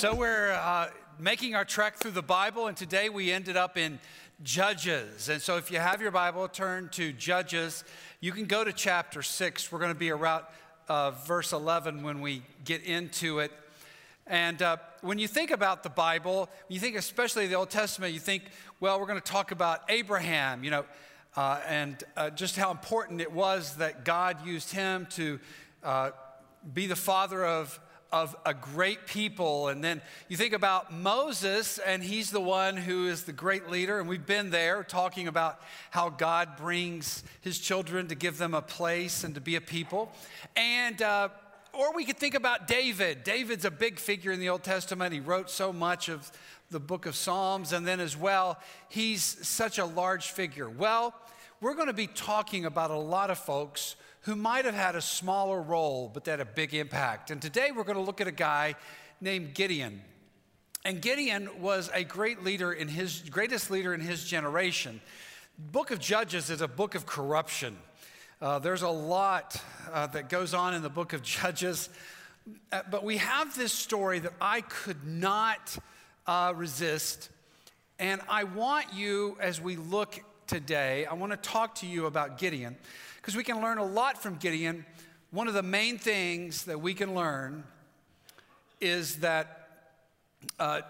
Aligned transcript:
So 0.00 0.14
we're 0.14 0.52
uh, 0.52 0.88
making 1.18 1.54
our 1.54 1.66
trek 1.66 1.98
through 1.98 2.12
the 2.12 2.22
Bible, 2.22 2.68
and 2.68 2.74
today 2.74 3.10
we 3.10 3.30
ended 3.30 3.58
up 3.58 3.76
in 3.76 3.98
Judges. 4.42 5.28
And 5.28 5.42
so 5.42 5.58
if 5.58 5.70
you 5.70 5.78
have 5.78 6.00
your 6.00 6.10
Bible, 6.10 6.48
turn 6.48 6.88
to 6.92 7.12
Judges. 7.12 7.84
You 8.18 8.32
can 8.32 8.46
go 8.46 8.64
to 8.64 8.72
chapter 8.72 9.20
6. 9.20 9.70
We're 9.70 9.78
going 9.78 9.92
to 9.92 9.98
be 9.98 10.08
around 10.08 10.44
uh, 10.88 11.10
verse 11.10 11.52
11 11.52 12.02
when 12.02 12.22
we 12.22 12.40
get 12.64 12.82
into 12.82 13.40
it. 13.40 13.52
And 14.26 14.62
uh, 14.62 14.78
when 15.02 15.18
you 15.18 15.28
think 15.28 15.50
about 15.50 15.82
the 15.82 15.90
Bible, 15.90 16.48
you 16.68 16.80
think 16.80 16.96
especially 16.96 17.46
the 17.46 17.56
Old 17.56 17.68
Testament, 17.68 18.14
you 18.14 18.20
think, 18.20 18.44
well, 18.80 18.98
we're 18.98 19.06
going 19.06 19.20
to 19.20 19.32
talk 19.32 19.50
about 19.50 19.82
Abraham, 19.90 20.64
you 20.64 20.70
know, 20.70 20.86
uh, 21.36 21.60
and 21.68 22.02
uh, 22.16 22.30
just 22.30 22.56
how 22.56 22.70
important 22.70 23.20
it 23.20 23.32
was 23.32 23.76
that 23.76 24.06
God 24.06 24.46
used 24.46 24.72
him 24.72 25.08
to 25.10 25.38
uh, 25.84 26.12
be 26.72 26.86
the 26.86 26.96
father 26.96 27.44
of 27.44 27.78
of 28.12 28.36
a 28.44 28.52
great 28.52 29.06
people. 29.06 29.68
And 29.68 29.82
then 29.82 30.02
you 30.28 30.36
think 30.36 30.52
about 30.52 30.92
Moses, 30.92 31.78
and 31.78 32.02
he's 32.02 32.30
the 32.30 32.40
one 32.40 32.76
who 32.76 33.06
is 33.06 33.24
the 33.24 33.32
great 33.32 33.70
leader. 33.70 34.00
And 34.00 34.08
we've 34.08 34.26
been 34.26 34.50
there 34.50 34.82
talking 34.82 35.28
about 35.28 35.60
how 35.90 36.08
God 36.10 36.56
brings 36.56 37.22
his 37.40 37.58
children 37.58 38.08
to 38.08 38.14
give 38.14 38.38
them 38.38 38.54
a 38.54 38.62
place 38.62 39.24
and 39.24 39.34
to 39.34 39.40
be 39.40 39.56
a 39.56 39.60
people. 39.60 40.10
And, 40.56 41.00
uh, 41.00 41.28
or 41.72 41.94
we 41.94 42.04
could 42.04 42.18
think 42.18 42.34
about 42.34 42.66
David. 42.66 43.22
David's 43.22 43.64
a 43.64 43.70
big 43.70 43.98
figure 43.98 44.32
in 44.32 44.40
the 44.40 44.48
Old 44.48 44.64
Testament. 44.64 45.12
He 45.12 45.20
wrote 45.20 45.50
so 45.50 45.72
much 45.72 46.08
of 46.08 46.30
the 46.70 46.80
book 46.80 47.06
of 47.06 47.14
Psalms. 47.14 47.72
And 47.72 47.86
then, 47.86 48.00
as 48.00 48.16
well, 48.16 48.58
he's 48.88 49.22
such 49.46 49.78
a 49.78 49.84
large 49.84 50.30
figure. 50.30 50.68
Well, 50.68 51.14
we're 51.60 51.74
going 51.74 51.86
to 51.86 51.92
be 51.92 52.08
talking 52.08 52.64
about 52.64 52.90
a 52.90 52.98
lot 52.98 53.30
of 53.30 53.38
folks 53.38 53.94
who 54.22 54.36
might 54.36 54.64
have 54.64 54.74
had 54.74 54.96
a 54.96 55.00
smaller 55.00 55.60
role, 55.60 56.10
but 56.12 56.24
that 56.24 56.32
had 56.38 56.40
a 56.40 56.44
big 56.44 56.74
impact. 56.74 57.30
And 57.30 57.40
today 57.40 57.70
we're 57.70 57.84
going 57.84 57.96
to 57.96 58.02
look 58.02 58.20
at 58.20 58.28
a 58.28 58.32
guy 58.32 58.74
named 59.20 59.54
Gideon. 59.54 60.02
And 60.84 61.00
Gideon 61.00 61.48
was 61.60 61.90
a 61.92 62.04
great 62.04 62.44
leader 62.44 62.72
in 62.72 62.88
his 62.88 63.20
greatest 63.30 63.70
leader 63.70 63.94
in 63.94 64.00
his 64.00 64.24
generation. 64.24 65.00
Book 65.58 65.90
of 65.90 65.98
Judges 65.98 66.50
is 66.50 66.60
a 66.60 66.68
book 66.68 66.94
of 66.94 67.06
corruption. 67.06 67.76
Uh, 68.40 68.58
there's 68.58 68.82
a 68.82 68.88
lot 68.88 69.62
uh, 69.92 70.06
that 70.08 70.30
goes 70.30 70.54
on 70.54 70.74
in 70.74 70.82
the 70.82 70.88
book 70.88 71.12
of 71.12 71.22
Judges, 71.22 71.88
uh, 72.72 72.82
but 72.90 73.04
we 73.04 73.18
have 73.18 73.54
this 73.56 73.72
story 73.72 74.18
that 74.18 74.32
I 74.40 74.62
could 74.62 75.06
not 75.06 75.76
uh, 76.26 76.52
resist. 76.56 77.30
And 77.98 78.20
I 78.28 78.44
want 78.44 78.94
you, 78.94 79.36
as 79.40 79.60
we 79.60 79.76
look 79.76 80.18
today, 80.46 81.04
I 81.04 81.14
want 81.14 81.32
to 81.32 81.36
talk 81.36 81.76
to 81.76 81.86
you 81.86 82.06
about 82.06 82.38
Gideon 82.38 82.76
because 83.20 83.36
we 83.36 83.44
can 83.44 83.60
learn 83.60 83.78
a 83.78 83.84
lot 83.84 84.22
from 84.22 84.36
Gideon. 84.36 84.84
One 85.30 85.46
of 85.46 85.54
the 85.54 85.62
main 85.62 85.98
things 85.98 86.64
that 86.64 86.80
we 86.80 86.94
can 86.94 87.14
learn 87.14 87.64
is 88.80 89.16
that 89.16 89.68
uh, 90.58 90.80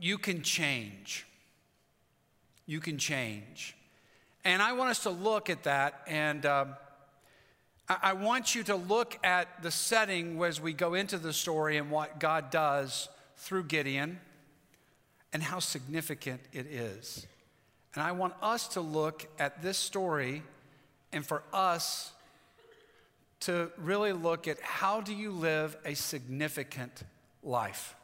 you 0.00 0.18
can 0.18 0.42
change. 0.42 1.26
You 2.66 2.80
can 2.80 2.98
change. 2.98 3.76
And 4.44 4.60
I 4.62 4.72
want 4.72 4.90
us 4.90 5.02
to 5.04 5.10
look 5.10 5.48
at 5.50 5.64
that, 5.64 6.02
and 6.06 6.44
um, 6.46 6.76
I, 7.88 7.96
I 8.02 8.12
want 8.12 8.54
you 8.54 8.62
to 8.64 8.76
look 8.76 9.18
at 9.24 9.62
the 9.62 9.70
setting 9.70 10.42
as 10.42 10.60
we 10.60 10.72
go 10.72 10.94
into 10.94 11.18
the 11.18 11.32
story 11.32 11.76
and 11.76 11.90
what 11.90 12.20
God 12.20 12.50
does 12.50 13.08
through 13.36 13.64
Gideon 13.64 14.20
and 15.32 15.42
how 15.42 15.58
significant 15.58 16.40
it 16.52 16.66
is. 16.66 17.26
And 17.94 18.02
I 18.02 18.12
want 18.12 18.34
us 18.42 18.68
to 18.68 18.80
look 18.80 19.26
at 19.38 19.62
this 19.62 19.78
story 19.78 20.42
and 21.16 21.24
for 21.24 21.42
us 21.52 22.12
to 23.40 23.70
really 23.78 24.12
look 24.12 24.46
at 24.46 24.60
how 24.60 25.00
do 25.00 25.14
you 25.14 25.30
live 25.30 25.76
a 25.84 25.94
significant 25.94 27.02
life. 27.42 27.94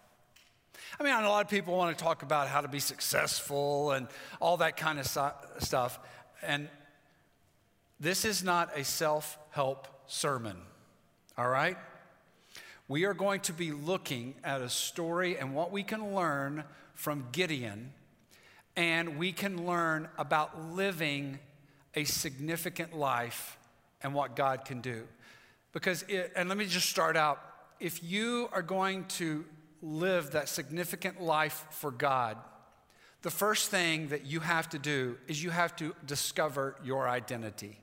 I 0.99 1.05
mean, 1.05 1.13
a 1.13 1.29
lot 1.29 1.45
of 1.45 1.51
people 1.51 1.77
want 1.77 1.97
to 1.97 2.03
talk 2.03 2.23
about 2.23 2.49
how 2.49 2.63
to 2.63 2.69
be 2.69 2.81
successful 2.81 3.93
and 3.93 4.09
all 4.41 4.57
that 4.59 4.77
kind 4.77 4.99
of 4.99 5.07
stuff. 5.07 5.99
And 6.43 6.69
this 8.01 8.25
is 8.25 8.43
not 8.43 8.77
a 8.77 8.83
self 8.83 9.39
help 9.51 9.89
sermon, 10.07 10.57
all 11.37 11.49
right? 11.49 11.77
We 12.89 13.05
are 13.05 13.15
going 13.15 13.41
to 13.43 13.53
be 13.53 13.73
looking 13.73 14.35
at 14.43 14.63
a 14.63 14.71
story 14.71 15.39
and 15.39 15.55
what 15.55 15.71
we 15.71 15.83
can 15.83 16.15
learn 16.15 16.65
from 16.95 17.27
Gideon, 17.33 17.93
and 18.75 19.19
we 19.19 19.33
can 19.33 19.67
learn 19.67 20.09
about 20.19 20.73
living 20.73 21.39
a 21.95 22.05
significant 22.05 22.97
life 22.97 23.59
and 24.03 24.15
what 24.15 24.37
God 24.37 24.65
can 24.65 24.81
do. 24.81 25.07
Because, 25.73 26.03
it, 26.09 26.33
and 26.37 26.49
let 26.49 26.59
me 26.59 26.67
just 26.67 26.89
start 26.89 27.17
out 27.17 27.41
if 27.81 28.03
you 28.03 28.49
are 28.53 28.63
going 28.63 29.05
to 29.07 29.45
live 29.83 30.31
that 30.33 30.49
significant 30.49 31.21
life 31.21 31.67
for 31.71 31.91
God, 31.91 32.37
the 33.23 33.31
first 33.31 33.71
thing 33.71 34.09
that 34.09 34.27
you 34.27 34.41
have 34.41 34.69
to 34.71 34.79
do 34.79 35.17
is 35.29 35.43
you 35.43 35.51
have 35.51 35.75
to 35.77 35.95
discover 36.07 36.77
your 36.85 37.09
identity. 37.09 37.79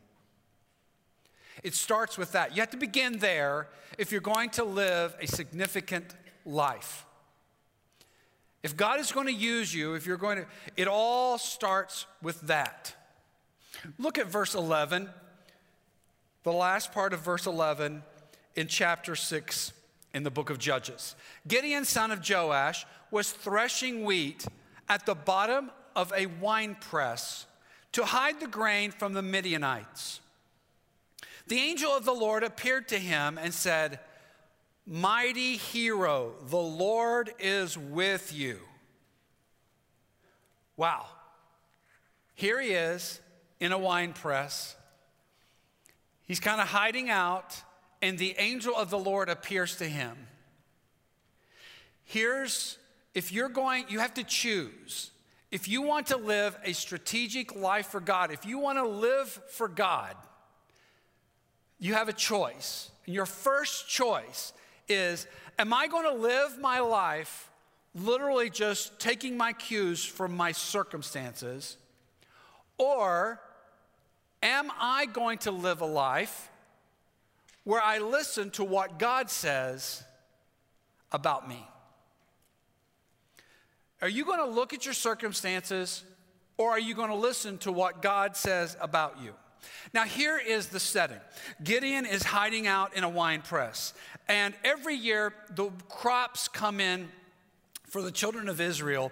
It 1.63 1.73
starts 1.73 2.17
with 2.17 2.31
that. 2.33 2.55
You 2.55 2.61
have 2.61 2.69
to 2.71 2.77
begin 2.77 3.19
there 3.19 3.67
if 3.97 4.11
you're 4.11 4.21
going 4.21 4.49
to 4.51 4.63
live 4.63 5.15
a 5.19 5.27
significant 5.27 6.15
life. 6.45 7.05
If 8.63 8.75
God 8.75 8.99
is 8.99 9.11
going 9.11 9.27
to 9.27 9.33
use 9.33 9.73
you, 9.73 9.93
if 9.93 10.05
you're 10.05 10.17
going 10.17 10.37
to, 10.37 10.45
it 10.75 10.87
all 10.87 11.37
starts 11.37 12.05
with 12.21 12.39
that. 12.41 12.95
Look 13.97 14.17
at 14.17 14.27
verse 14.27 14.55
11, 14.55 15.09
the 16.43 16.51
last 16.51 16.91
part 16.91 17.13
of 17.13 17.21
verse 17.21 17.45
11 17.45 18.03
in 18.55 18.67
chapter 18.67 19.15
6 19.15 19.73
in 20.13 20.23
the 20.23 20.31
book 20.31 20.49
of 20.49 20.57
Judges. 20.57 21.15
Gideon, 21.47 21.85
son 21.85 22.11
of 22.11 22.27
Joash, 22.27 22.85
was 23.11 23.31
threshing 23.31 24.03
wheat 24.03 24.45
at 24.87 25.05
the 25.05 25.15
bottom 25.15 25.71
of 25.95 26.11
a 26.15 26.25
wine 26.25 26.75
press 26.79 27.45
to 27.91 28.05
hide 28.05 28.39
the 28.39 28.47
grain 28.47 28.91
from 28.91 29.13
the 29.13 29.21
Midianites. 29.21 30.19
The 31.47 31.59
angel 31.59 31.91
of 31.91 32.05
the 32.05 32.13
Lord 32.13 32.43
appeared 32.43 32.87
to 32.89 32.99
him 32.99 33.37
and 33.37 33.53
said, 33.53 33.99
Mighty 34.85 35.57
hero, 35.57 36.33
the 36.47 36.57
Lord 36.57 37.31
is 37.39 37.77
with 37.77 38.33
you. 38.33 38.59
Wow. 40.77 41.05
Here 42.35 42.61
he 42.61 42.69
is 42.69 43.19
in 43.59 43.71
a 43.71 43.77
wine 43.77 44.13
press. 44.13 44.75
He's 46.25 46.39
kind 46.39 46.61
of 46.61 46.67
hiding 46.67 47.09
out, 47.09 47.61
and 48.01 48.17
the 48.17 48.35
angel 48.37 48.75
of 48.75 48.89
the 48.89 48.99
Lord 48.99 49.29
appears 49.29 49.77
to 49.77 49.85
him. 49.85 50.15
Here's 52.03 52.77
if 53.13 53.31
you're 53.31 53.49
going, 53.49 53.85
you 53.89 53.99
have 53.99 54.13
to 54.15 54.23
choose. 54.23 55.11
If 55.51 55.67
you 55.67 55.81
want 55.81 56.07
to 56.07 56.17
live 56.17 56.55
a 56.63 56.73
strategic 56.73 57.55
life 57.55 57.87
for 57.87 57.99
God, 57.99 58.31
if 58.31 58.45
you 58.45 58.59
want 58.59 58.77
to 58.77 58.87
live 58.87 59.27
for 59.49 59.67
God, 59.67 60.15
you 61.79 61.95
have 61.95 62.07
a 62.07 62.13
choice. 62.13 62.91
And 63.05 63.15
your 63.15 63.25
first 63.25 63.89
choice 63.89 64.53
is 64.87 65.27
Am 65.57 65.73
I 65.73 65.87
going 65.87 66.05
to 66.05 66.13
live 66.13 66.57
my 66.57 66.79
life 66.79 67.51
literally 67.93 68.49
just 68.49 68.97
taking 68.99 69.35
my 69.35 69.51
cues 69.51 70.05
from 70.05 70.37
my 70.37 70.53
circumstances? 70.53 71.75
Or 72.77 73.41
Am 74.41 74.71
I 74.79 75.05
going 75.05 75.39
to 75.39 75.51
live 75.51 75.81
a 75.81 75.85
life 75.85 76.49
where 77.63 77.81
I 77.81 77.99
listen 77.99 78.51
to 78.51 78.63
what 78.63 78.99
God 78.99 79.29
says 79.29 80.03
about 81.11 81.47
me? 81.47 81.65
Are 84.01 84.09
you 84.09 84.23
going 84.23 84.39
to 84.39 84.45
look 84.45 84.73
at 84.73 84.85
your 84.85 84.93
circumstances 84.93 86.03
or 86.57 86.71
are 86.71 86.79
you 86.79 86.93
going 86.93 87.09
to 87.09 87.15
listen 87.15 87.57
to 87.59 87.71
what 87.71 88.01
God 88.01 88.35
says 88.35 88.77
about 88.79 89.21
you? 89.21 89.33
Now, 89.93 90.03
here 90.03 90.37
is 90.37 90.67
the 90.67 90.79
setting 90.79 91.19
Gideon 91.63 92.05
is 92.05 92.23
hiding 92.23 92.67
out 92.67 92.95
in 92.95 93.03
a 93.03 93.09
wine 93.09 93.41
press, 93.41 93.93
and 94.27 94.53
every 94.63 94.95
year 94.95 95.33
the 95.49 95.69
crops 95.89 96.47
come 96.47 96.79
in 96.79 97.09
for 97.87 98.01
the 98.01 98.11
children 98.11 98.47
of 98.49 98.61
Israel, 98.61 99.11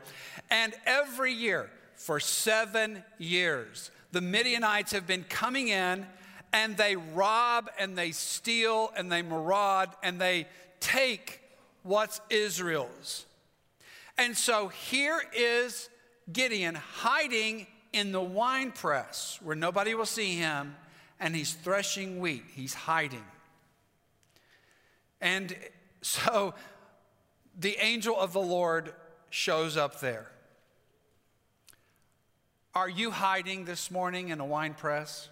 and 0.50 0.74
every 0.86 1.34
year 1.34 1.70
for 1.96 2.20
seven 2.20 3.04
years, 3.18 3.92
the 4.18 4.22
Midianites 4.22 4.94
have 4.94 5.06
been 5.06 5.24
coming 5.30 5.68
in 5.68 6.04
and 6.52 6.76
they 6.76 6.96
rob 6.96 7.70
and 7.78 7.96
they 7.96 8.10
steal 8.10 8.92
and 8.98 9.12
they 9.12 9.22
maraud 9.22 9.90
and 10.02 10.20
they 10.20 10.48
take 10.80 11.40
what's 11.84 12.20
Israel's. 12.32 13.28
And 14.18 14.36
so 14.36 14.70
here 14.70 15.22
is 15.36 15.88
Gideon 16.34 16.74
hiding 16.74 17.68
in 17.94 18.12
the 18.12 18.20
wine 18.20 18.72
press 18.72 19.38
where 19.44 19.56
nobody 19.56 19.94
will 19.94 20.08
see 20.08 20.36
him 20.36 20.76
and 21.20 21.36
he's 21.36 21.54
threshing 21.54 22.20
wheat, 22.20 22.44
he's 22.56 22.74
hiding. 22.74 23.26
And 25.22 25.56
so 26.02 26.56
the 27.56 27.78
angel 27.80 28.20
of 28.20 28.34
the 28.34 28.42
Lord 28.42 28.96
shows 29.30 29.78
up 29.78 30.00
there. 30.00 30.26
Are 32.78 32.88
you 32.88 33.10
hiding 33.10 33.66
this 33.66 33.90
morning 33.90 34.30
in 34.30 34.40
a 34.40 34.46
wine 34.46 34.76
press? 34.76 35.30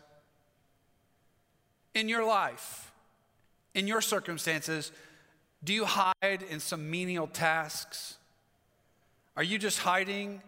In 1.94 2.10
your 2.10 2.26
life, 2.26 2.92
in 3.76 3.86
your 3.86 4.02
circumstances, 4.02 4.92
do 5.64 5.72
you 5.72 5.86
hide 5.86 6.44
in 6.50 6.60
some 6.60 6.90
menial 6.90 7.28
tasks? 7.28 8.18
Are 9.38 9.44
you 9.44 9.60
just 9.60 9.78
hiding? 9.78 10.42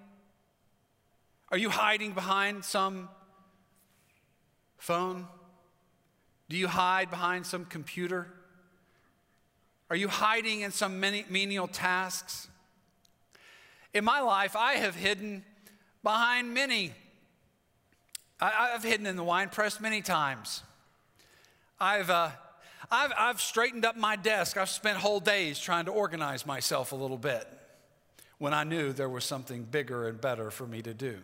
Are 1.51 1.57
you 1.59 1.69
hiding 1.69 2.13
behind 2.13 2.65
some 2.65 3.09
phone? 4.79 5.27
Do 6.49 6.57
you 6.57 6.67
hide 6.67 7.11
behind 7.11 7.45
some 7.45 7.65
computer? 7.65 8.25
Are 9.91 9.95
you 9.95 10.07
hiding 10.07 10.61
in 10.61 10.71
some 10.71 10.99
menial 10.99 11.67
tasks? 11.67 12.47
In 13.93 14.03
my 14.03 14.19
life, 14.19 14.55
I 14.55 14.77
have 14.77 14.95
hidden 14.95 15.45
behind 16.03 16.53
many. 16.53 16.93
I, 18.39 18.69
have 18.73 18.83
hidden 18.83 19.05
in 19.07 19.15
the 19.15 19.23
wine 19.23 19.49
press 19.49 19.79
many 19.79 20.01
times. 20.01 20.61
I've, 21.79 22.09
uh, 22.09 22.29
I've, 22.91 23.11
I've 23.17 23.41
straightened 23.41 23.85
up 23.85 23.97
my 23.97 24.15
desk. 24.15 24.57
I've 24.57 24.69
spent 24.69 24.97
whole 24.99 25.19
days 25.19 25.59
trying 25.59 25.85
to 25.85 25.91
organize 25.91 26.45
myself 26.45 26.91
a 26.91 26.95
little 26.95 27.17
bit 27.17 27.47
when 28.37 28.53
I 28.53 28.63
knew 28.63 28.93
there 28.93 29.09
was 29.09 29.25
something 29.25 29.63
bigger 29.63 30.07
and 30.07 30.21
better 30.21 30.51
for 30.51 30.67
me 30.67 30.81
to 30.83 30.93
do. 30.93 31.17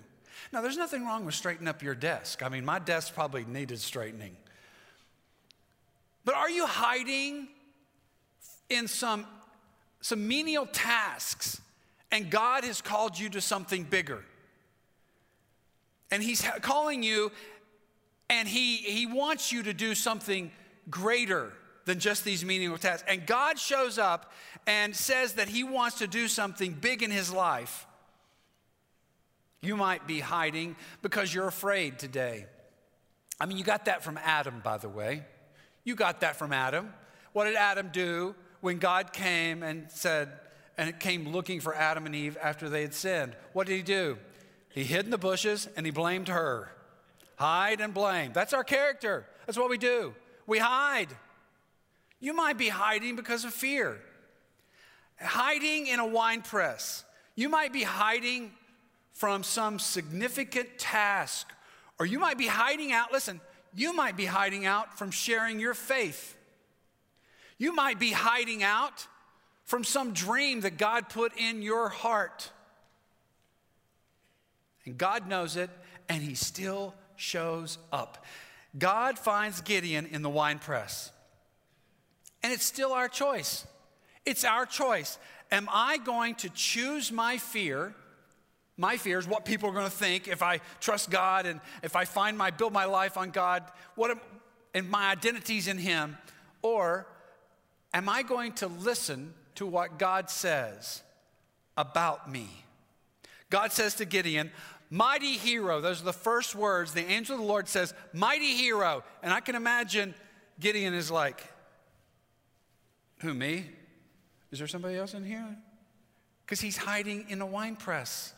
Now, 0.51 0.61
there's 0.61 0.77
nothing 0.77 1.05
wrong 1.05 1.25
with 1.25 1.35
straightening 1.35 1.67
up 1.67 1.83
your 1.83 1.95
desk. 1.95 2.43
I 2.43 2.49
mean, 2.49 2.65
my 2.65 2.79
desk 2.79 3.13
probably 3.13 3.45
needed 3.45 3.79
straightening. 3.79 4.35
But 6.25 6.35
are 6.35 6.49
you 6.49 6.65
hiding 6.65 7.47
in 8.69 8.87
some, 8.87 9.25
some 10.01 10.27
menial 10.27 10.65
tasks 10.65 11.61
and 12.11 12.29
God 12.29 12.63
has 12.63 12.81
called 12.81 13.19
you 13.19 13.29
to 13.29 13.41
something 13.41 13.83
bigger? 13.83 14.23
And 16.11 16.21
He's 16.21 16.41
calling 16.61 17.03
you 17.03 17.31
and 18.29 18.47
He, 18.47 18.77
he 18.77 19.05
wants 19.05 19.51
you 19.51 19.63
to 19.63 19.73
do 19.73 19.95
something 19.95 20.51
greater 20.89 21.53
than 21.85 21.99
just 21.99 22.23
these 22.23 22.45
menial 22.45 22.77
tasks. 22.77 23.03
And 23.07 23.25
God 23.25 23.59
shows 23.59 23.97
up 23.97 24.31
and 24.65 24.95
says 24.95 25.33
that 25.33 25.47
He 25.47 25.63
wants 25.63 25.99
to 25.99 26.07
do 26.07 26.27
something 26.27 26.73
big 26.73 27.03
in 27.03 27.11
His 27.11 27.31
life. 27.31 27.85
You 29.61 29.77
might 29.77 30.07
be 30.07 30.19
hiding 30.19 30.75
because 31.01 31.33
you're 31.33 31.47
afraid 31.47 31.97
today. 31.97 32.47
I 33.39 33.45
mean, 33.45 33.57
you 33.57 33.63
got 33.63 33.85
that 33.85 34.03
from 34.03 34.19
Adam, 34.23 34.61
by 34.63 34.77
the 34.77 34.89
way. 34.89 35.23
You 35.83 35.95
got 35.95 36.21
that 36.21 36.35
from 36.35 36.53
Adam. 36.53 36.93
What 37.33 37.45
did 37.45 37.55
Adam 37.55 37.89
do 37.91 38.35
when 38.61 38.77
God 38.77 39.11
came 39.11 39.63
and 39.63 39.91
said, 39.91 40.29
and 40.77 40.89
it 40.89 40.99
came 40.99 41.29
looking 41.29 41.59
for 41.59 41.73
Adam 41.73 42.05
and 42.05 42.15
Eve 42.15 42.37
after 42.41 42.69
they 42.69 42.81
had 42.81 42.93
sinned? 42.93 43.35
What 43.53 43.67
did 43.67 43.75
he 43.75 43.81
do? 43.81 44.17
He 44.73 44.83
hid 44.83 45.05
in 45.05 45.11
the 45.11 45.17
bushes 45.17 45.69
and 45.77 45.85
he 45.85 45.91
blamed 45.91 46.27
her. 46.27 46.71
Hide 47.35 47.79
and 47.79 47.93
blame. 47.93 48.33
That's 48.33 48.53
our 48.53 48.63
character. 48.63 49.25
That's 49.45 49.57
what 49.57 49.69
we 49.69 49.77
do. 49.77 50.13
We 50.47 50.59
hide. 50.59 51.09
You 52.19 52.33
might 52.33 52.57
be 52.57 52.69
hiding 52.69 53.15
because 53.15 53.45
of 53.45 53.53
fear. 53.53 53.99
Hiding 55.19 55.87
in 55.87 55.99
a 55.99 56.05
wine 56.05 56.41
press. 56.41 57.03
You 57.35 57.49
might 57.49 57.71
be 57.71 57.83
hiding 57.83 58.51
from 59.13 59.43
some 59.43 59.77
significant 59.77 60.77
task, 60.79 61.47
or 61.99 62.05
you 62.05 62.19
might 62.19 62.37
be 62.37 62.47
hiding 62.47 62.91
out. 62.91 63.11
Listen, 63.11 63.39
you 63.75 63.93
might 63.93 64.17
be 64.17 64.25
hiding 64.25 64.65
out 64.65 64.97
from 64.97 65.11
sharing 65.11 65.59
your 65.59 65.73
faith. 65.73 66.35
You 67.57 67.75
might 67.75 67.99
be 67.99 68.11
hiding 68.11 68.63
out 68.63 69.07
from 69.65 69.83
some 69.83 70.13
dream 70.13 70.61
that 70.61 70.77
God 70.77 71.09
put 71.09 71.37
in 71.37 71.61
your 71.61 71.89
heart. 71.89 72.51
And 74.85 74.97
God 74.97 75.27
knows 75.27 75.55
it, 75.55 75.69
and 76.09 76.21
He 76.21 76.35
still 76.35 76.93
shows 77.15 77.77
up. 77.91 78.25
God 78.77 79.19
finds 79.19 79.61
Gideon 79.61 80.07
in 80.07 80.21
the 80.21 80.29
wine 80.29 80.59
press. 80.59 81.11
And 82.41 82.51
it's 82.51 82.65
still 82.65 82.91
our 82.91 83.07
choice. 83.07 83.65
It's 84.25 84.43
our 84.43 84.65
choice. 84.65 85.17
Am 85.51 85.69
I 85.71 85.97
going 85.97 86.35
to 86.35 86.49
choose 86.49 87.11
my 87.11 87.37
fear? 87.37 87.93
My 88.77 88.97
fear 88.97 89.19
is 89.19 89.27
what 89.27 89.45
people 89.45 89.69
are 89.69 89.73
going 89.73 89.85
to 89.85 89.91
think 89.91 90.27
if 90.27 90.41
I 90.41 90.59
trust 90.79 91.11
God 91.11 91.45
and 91.45 91.61
if 91.83 91.95
I 91.95 92.05
find 92.05 92.37
my 92.37 92.49
build 92.49 92.73
my 92.73 92.85
life 92.85 93.17
on 93.17 93.29
God, 93.29 93.63
what 93.95 94.11
am, 94.11 94.19
and 94.73 94.89
my 94.89 95.11
identity's 95.11 95.67
in 95.67 95.77
Him, 95.77 96.17
or 96.61 97.05
am 97.93 98.09
I 98.09 98.23
going 98.23 98.53
to 98.53 98.67
listen 98.67 99.33
to 99.55 99.67
what 99.67 99.99
God 99.99 100.29
says 100.29 101.03
about 101.77 102.31
me? 102.31 102.47
God 103.51 103.71
says 103.71 103.93
to 103.95 104.05
Gideon, 104.05 104.51
Mighty 104.93 105.37
hero. 105.37 105.81
Those 105.81 106.01
are 106.01 106.05
the 106.05 106.13
first 106.13 106.53
words. 106.53 106.93
The 106.93 107.03
angel 107.03 107.33
of 107.33 107.41
the 107.41 107.47
Lord 107.47 107.67
says, 107.67 107.95
Mighty 108.13 108.53
hero. 108.53 109.03
And 109.23 109.33
I 109.33 109.39
can 109.39 109.55
imagine 109.55 110.13
Gideon 110.59 110.93
is 110.93 111.09
like, 111.09 111.43
Who, 113.21 113.33
me? 113.33 113.65
Is 114.51 114.59
there 114.59 114.67
somebody 114.67 114.95
else 114.95 115.15
in 115.15 115.25
here? 115.25 115.57
Because 116.45 116.61
he's 116.61 116.77
hiding 116.77 117.25
in 117.27 117.41
a 117.41 117.45
wine 117.45 117.75
press. 117.75 118.35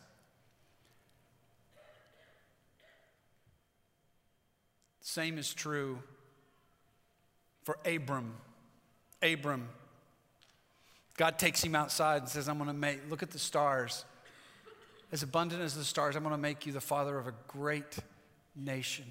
Same 5.02 5.38
is 5.38 5.54
true 5.54 6.00
for 7.64 7.78
Abram. 7.84 8.34
Abram. 9.22 9.68
God 11.18 11.38
takes 11.38 11.62
him 11.62 11.76
outside 11.76 12.22
and 12.22 12.30
says, 12.30 12.48
I'm 12.48 12.56
going 12.56 12.70
to 12.70 12.74
make, 12.74 13.10
look 13.10 13.24
at 13.24 13.32
the 13.32 13.40
stars. 13.40 14.06
As 15.16 15.24
abundant 15.24 15.62
as 15.62 15.74
the 15.76 15.86
stars, 15.86 16.18
I'm 16.18 16.24
going 16.24 16.36
to 16.36 16.42
make 16.42 16.66
you 16.66 16.74
the 16.74 16.82
father 16.82 17.18
of 17.18 17.26
a 17.26 17.34
great 17.48 17.96
nation. 18.54 19.06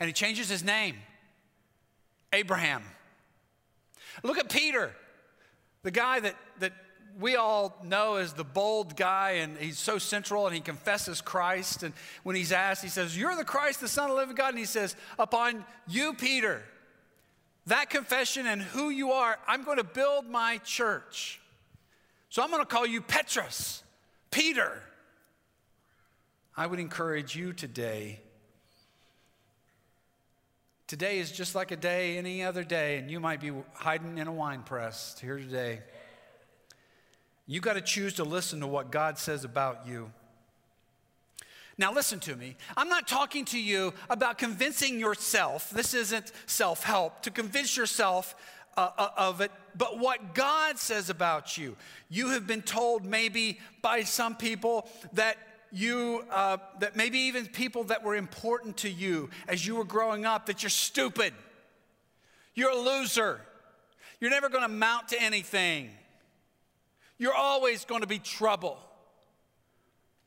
And 0.00 0.08
he 0.08 0.12
changes 0.12 0.48
his 0.48 0.64
name 0.64 0.96
Abraham. 2.32 2.82
Look 4.24 4.36
at 4.36 4.48
Peter, 4.50 4.90
the 5.84 5.92
guy 5.92 6.18
that, 6.18 6.34
that 6.58 6.72
we 7.20 7.36
all 7.36 7.78
know 7.84 8.16
as 8.16 8.32
the 8.32 8.42
bold 8.42 8.96
guy, 8.96 9.34
and 9.34 9.56
he's 9.56 9.78
so 9.78 9.98
central, 9.98 10.46
and 10.46 10.54
he 10.56 10.60
confesses 10.60 11.20
Christ. 11.20 11.84
And 11.84 11.94
when 12.24 12.34
he's 12.34 12.50
asked, 12.50 12.82
he 12.82 12.90
says, 12.90 13.16
You're 13.16 13.36
the 13.36 13.44
Christ, 13.44 13.80
the 13.80 13.86
Son 13.86 14.10
of 14.10 14.16
the 14.16 14.16
living 14.16 14.34
God. 14.34 14.48
And 14.48 14.58
he 14.58 14.64
says, 14.64 14.96
Upon 15.16 15.64
you, 15.86 16.12
Peter, 16.12 16.60
that 17.66 17.88
confession 17.88 18.48
and 18.48 18.60
who 18.60 18.90
you 18.90 19.12
are, 19.12 19.38
I'm 19.46 19.62
going 19.62 19.78
to 19.78 19.84
build 19.84 20.28
my 20.28 20.58
church. 20.64 21.40
So 22.30 22.42
I'm 22.42 22.50
going 22.50 22.62
to 22.62 22.66
call 22.66 22.84
you 22.84 23.00
Petros, 23.00 23.84
Peter. 24.34 24.82
I 26.56 26.66
would 26.66 26.80
encourage 26.80 27.36
you 27.36 27.52
today. 27.52 28.18
Today 30.88 31.20
is 31.20 31.30
just 31.30 31.54
like 31.54 31.70
a 31.70 31.76
day, 31.76 32.18
any 32.18 32.42
other 32.42 32.64
day, 32.64 32.98
and 32.98 33.08
you 33.08 33.20
might 33.20 33.40
be 33.40 33.52
hiding 33.74 34.18
in 34.18 34.26
a 34.26 34.32
wine 34.32 34.64
press 34.64 35.16
here 35.20 35.38
today. 35.38 35.82
You 37.46 37.60
got 37.60 37.74
to 37.74 37.80
choose 37.80 38.14
to 38.14 38.24
listen 38.24 38.58
to 38.58 38.66
what 38.66 38.90
God 38.90 39.18
says 39.18 39.44
about 39.44 39.86
you. 39.86 40.10
Now, 41.78 41.92
listen 41.92 42.18
to 42.20 42.34
me. 42.34 42.56
I'm 42.76 42.88
not 42.88 43.06
talking 43.06 43.44
to 43.46 43.60
you 43.60 43.94
about 44.10 44.38
convincing 44.38 44.98
yourself. 44.98 45.70
This 45.70 45.94
isn't 45.94 46.32
self 46.46 46.82
help 46.82 47.22
to 47.22 47.30
convince 47.30 47.76
yourself 47.76 48.34
uh, 48.76 48.90
uh, 48.98 49.08
of 49.16 49.40
it, 49.40 49.52
but 49.76 49.98
what 49.98 50.34
God 50.34 50.78
says 50.78 51.10
about 51.10 51.56
you. 51.56 51.76
You 52.08 52.30
have 52.30 52.46
been 52.46 52.62
told, 52.62 53.04
maybe 53.04 53.58
by 53.82 54.02
some 54.02 54.36
people, 54.36 54.88
that 55.12 55.36
you, 55.72 56.24
uh, 56.30 56.58
that 56.80 56.96
maybe 56.96 57.18
even 57.18 57.46
people 57.46 57.84
that 57.84 58.02
were 58.02 58.14
important 58.14 58.76
to 58.78 58.90
you 58.90 59.30
as 59.48 59.66
you 59.66 59.76
were 59.76 59.84
growing 59.84 60.24
up, 60.24 60.46
that 60.46 60.62
you're 60.62 60.70
stupid, 60.70 61.34
you're 62.54 62.70
a 62.70 62.76
loser, 62.76 63.40
you're 64.20 64.30
never 64.30 64.48
going 64.48 64.62
to 64.62 64.66
amount 64.66 65.08
to 65.08 65.20
anything. 65.20 65.90
You're 67.18 67.34
always 67.34 67.84
going 67.84 68.00
to 68.00 68.06
be 68.06 68.18
trouble. 68.18 68.78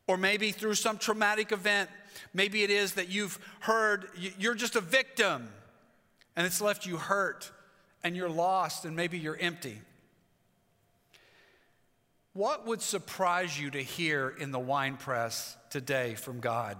Or 0.07 0.17
maybe 0.17 0.51
through 0.51 0.75
some 0.75 0.97
traumatic 0.97 1.51
event, 1.51 1.89
maybe 2.33 2.63
it 2.63 2.69
is 2.69 2.93
that 2.93 3.09
you've 3.09 3.39
heard 3.59 4.07
you're 4.37 4.55
just 4.55 4.75
a 4.75 4.81
victim 4.81 5.49
and 6.35 6.45
it's 6.45 6.61
left 6.61 6.85
you 6.85 6.97
hurt 6.97 7.51
and 8.07 8.15
you're 8.15 8.29
lost 8.29 8.85
and 8.85 8.95
maybe 8.95 9.19
you're 9.19 9.37
empty. 9.37 9.79
What 12.33 12.65
would 12.65 12.81
surprise 12.81 13.59
you 13.59 13.69
to 13.71 13.83
hear 13.83 14.29
in 14.29 14.51
the 14.51 14.59
wine 14.59 14.97
press 14.97 15.55
today 15.69 16.15
from 16.15 16.39
God? 16.39 16.77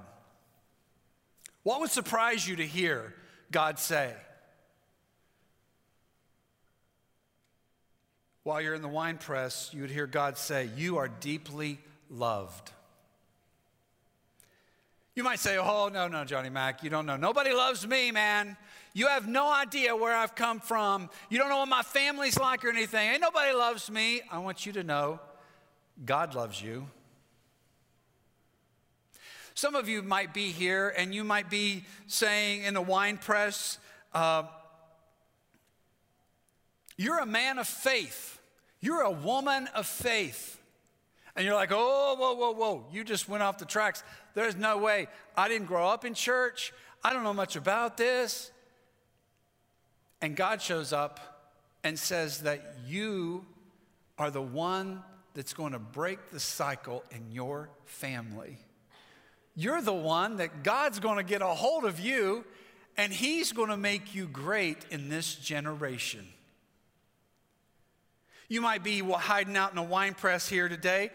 What 1.64 1.82
would 1.82 1.92
surprise 1.92 2.48
you 2.48 2.56
to 2.56 2.66
hear 2.66 3.14
God 3.52 3.78
say? 3.78 4.14
while 8.48 8.62
you're 8.62 8.76
in 8.76 8.82
the 8.82 8.88
wine 8.88 9.18
press, 9.18 9.72
you 9.74 9.82
would 9.82 9.92
hear 9.92 10.08
God 10.08 10.38
say, 10.38 10.70
You 10.78 11.00
are 11.00 11.10
deeply 11.10 11.80
loved. 12.10 12.72
You 15.18 15.24
might 15.24 15.40
say, 15.40 15.58
Oh, 15.58 15.90
no, 15.92 16.08
no, 16.08 16.26
Johnny 16.26 16.52
Mack, 16.52 16.84
you 16.84 16.92
don't 16.92 17.08
know. 17.08 17.18
Nobody 17.18 17.52
loves 17.52 17.88
me, 17.88 18.12
man. 18.12 18.56
You 18.94 19.08
have 19.08 19.28
no 19.28 19.52
idea 19.52 19.96
where 19.96 20.16
I've 20.16 20.36
come 20.36 20.60
from. 20.60 21.10
You 21.32 21.40
don't 21.40 21.50
know 21.50 21.58
what 21.58 21.70
my 21.70 21.82
family's 21.82 22.38
like 22.38 22.64
or 22.64 22.70
anything. 22.70 23.10
Ain't 23.10 23.22
nobody 23.22 23.52
loves 23.52 23.90
me. 23.90 24.22
I 24.32 24.38
want 24.38 24.68
you 24.68 24.74
to 24.74 24.84
know 24.84 25.20
God 26.06 26.36
loves 26.36 26.62
you. 26.62 26.86
Some 29.56 29.74
of 29.74 29.90
you 29.90 30.04
might 30.04 30.36
be 30.36 30.52
here 30.52 30.94
and 30.96 31.16
you 31.16 31.24
might 31.24 31.50
be 31.50 31.84
saying 32.06 32.62
in 32.62 32.76
the 32.76 32.82
wine 32.82 33.18
press, 33.18 33.80
uh, 34.14 34.44
You're 36.96 37.22
a 37.22 37.26
man 37.26 37.58
of 37.58 37.68
faith. 37.68 38.40
You're 38.82 39.02
a 39.02 39.10
woman 39.10 39.68
of 39.74 39.88
faith. 39.88 40.58
And 41.38 41.46
you're 41.46 41.54
like, 41.54 41.72
oh, 41.72 42.16
whoa, 42.18 42.34
whoa, 42.34 42.52
whoa, 42.52 42.86
you 42.92 43.04
just 43.04 43.30
went 43.30 43.44
off 43.44 43.60
the 43.60 43.66
tracks. 43.66 44.04
There's 44.38 44.56
no 44.56 44.78
way. 44.78 45.08
I 45.36 45.48
didn't 45.48 45.66
grow 45.66 45.90
up 45.90 46.06
in 46.06 46.14
church. 46.14 46.72
I 47.04 47.12
don't 47.12 47.24
know 47.24 47.34
much 47.34 47.56
about 47.56 47.98
this. 47.98 48.52
And 50.22 50.36
God 50.36 50.62
shows 50.62 50.94
up 50.94 51.58
and 51.84 51.98
says 51.98 52.42
that 52.42 52.76
you 52.86 53.48
are 54.20 54.30
the 54.30 54.40
one 54.40 55.02
that's 55.34 55.56
going 55.56 55.72
to 55.72 55.80
break 55.80 56.30
the 56.30 56.40
cycle 56.40 57.04
in 57.10 57.32
your 57.32 57.72
family. 57.86 58.60
You're 59.56 59.82
the 59.82 59.92
one 59.92 60.38
that 60.38 60.62
God's 60.62 61.00
going 61.00 61.18
to 61.18 61.24
get 61.24 61.42
a 61.42 61.48
hold 61.48 61.84
of 61.84 62.00
you 62.00 62.46
and 62.96 63.12
He's 63.12 63.54
going 63.54 63.70
to 63.70 63.78
make 63.78 64.14
you 64.14 64.28
great 64.28 64.86
in 64.92 65.10
this 65.10 65.34
generation. 65.34 66.28
You 68.50 68.62
might 68.62 68.84
be 68.84 69.00
hiding 69.00 69.58
out 69.58 69.72
in 69.72 69.80
a 69.80 69.84
wine 69.84 70.14
press 70.14 70.48
here 70.48 70.70
today, 70.70 71.10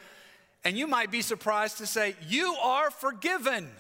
and 0.64 0.76
you 0.76 0.86
might 0.86 1.10
be 1.10 1.22
surprised 1.22 1.78
to 1.78 1.86
say, 1.86 2.14
You 2.28 2.54
are 2.62 2.90
forgiven 2.90 3.70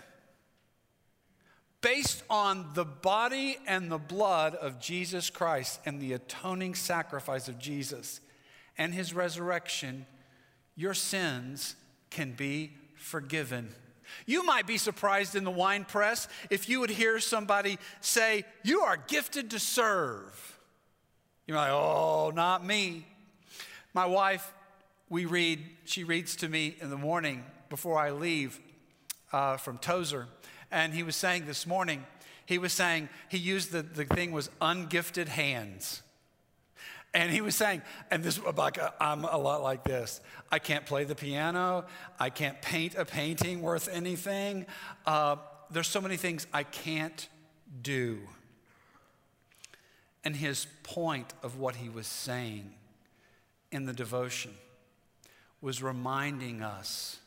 based 1.82 2.22
on 2.30 2.66
the 2.74 2.84
body 2.84 3.58
and 3.66 3.90
the 3.90 3.98
blood 3.98 4.54
of 4.54 4.80
Jesus 4.80 5.28
Christ 5.28 5.80
and 5.84 6.00
the 6.00 6.14
atoning 6.14 6.74
sacrifice 6.74 7.48
of 7.48 7.58
Jesus 7.58 8.20
and 8.78 8.94
his 8.94 9.12
resurrection, 9.12 10.06
your 10.76 10.94
sins 10.94 11.76
can 12.08 12.32
be 12.32 12.72
forgiven. 12.96 13.74
You 14.26 14.44
might 14.44 14.66
be 14.66 14.78
surprised 14.78 15.34
in 15.34 15.44
the 15.44 15.50
wine 15.50 15.84
press 15.84 16.28
if 16.50 16.68
you 16.68 16.80
would 16.80 16.90
hear 16.90 17.18
somebody 17.18 17.78
say, 18.00 18.44
You 18.62 18.82
are 18.82 18.96
gifted 18.96 19.50
to 19.50 19.58
serve. 19.58 20.58
You're 21.46 21.56
like, 21.56 21.72
Oh, 21.72 22.32
not 22.34 22.64
me. 22.64 23.06
My 23.94 24.06
wife, 24.06 24.52
we 25.12 25.26
read, 25.26 25.62
she 25.84 26.04
reads 26.04 26.34
to 26.36 26.48
me 26.48 26.74
in 26.80 26.88
the 26.88 26.96
morning 26.96 27.44
before 27.68 27.98
I 27.98 28.12
leave 28.12 28.58
uh, 29.30 29.58
from 29.58 29.76
Tozer. 29.76 30.26
And 30.70 30.94
he 30.94 31.02
was 31.02 31.16
saying 31.16 31.44
this 31.44 31.66
morning, 31.66 32.06
he 32.46 32.56
was 32.56 32.72
saying, 32.72 33.10
he 33.28 33.36
used 33.36 33.72
the, 33.72 33.82
the 33.82 34.06
thing 34.06 34.32
was 34.32 34.48
ungifted 34.62 35.28
hands. 35.28 36.00
And 37.12 37.30
he 37.30 37.42
was 37.42 37.54
saying, 37.54 37.82
and 38.10 38.24
this, 38.24 38.40
like, 38.56 38.78
I'm 39.02 39.24
a 39.24 39.36
lot 39.36 39.62
like 39.62 39.84
this. 39.84 40.22
I 40.50 40.58
can't 40.58 40.86
play 40.86 41.04
the 41.04 41.14
piano. 41.14 41.84
I 42.18 42.30
can't 42.30 42.62
paint 42.62 42.94
a 42.94 43.04
painting 43.04 43.60
worth 43.60 43.90
anything. 43.92 44.64
Uh, 45.04 45.36
there's 45.70 45.88
so 45.88 46.00
many 46.00 46.16
things 46.16 46.46
I 46.54 46.62
can't 46.62 47.28
do. 47.82 48.20
And 50.24 50.34
his 50.34 50.66
point 50.84 51.34
of 51.42 51.58
what 51.58 51.76
he 51.76 51.90
was 51.90 52.06
saying 52.06 52.72
in 53.70 53.84
the 53.84 53.92
devotion 53.92 54.52
was 55.62 55.82
reminding 55.82 56.60
us 56.62 57.18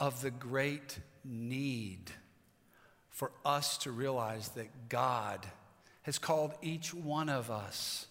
of 0.00 0.22
the 0.22 0.30
great 0.30 0.98
need 1.24 2.12
for 3.10 3.32
us 3.44 3.76
to 3.78 3.90
realize 3.90 4.48
that 4.50 4.88
God 4.88 5.44
has 6.02 6.18
called 6.18 6.54
each 6.62 6.94
one 6.94 7.28
of 7.28 7.50
us. 7.50 8.06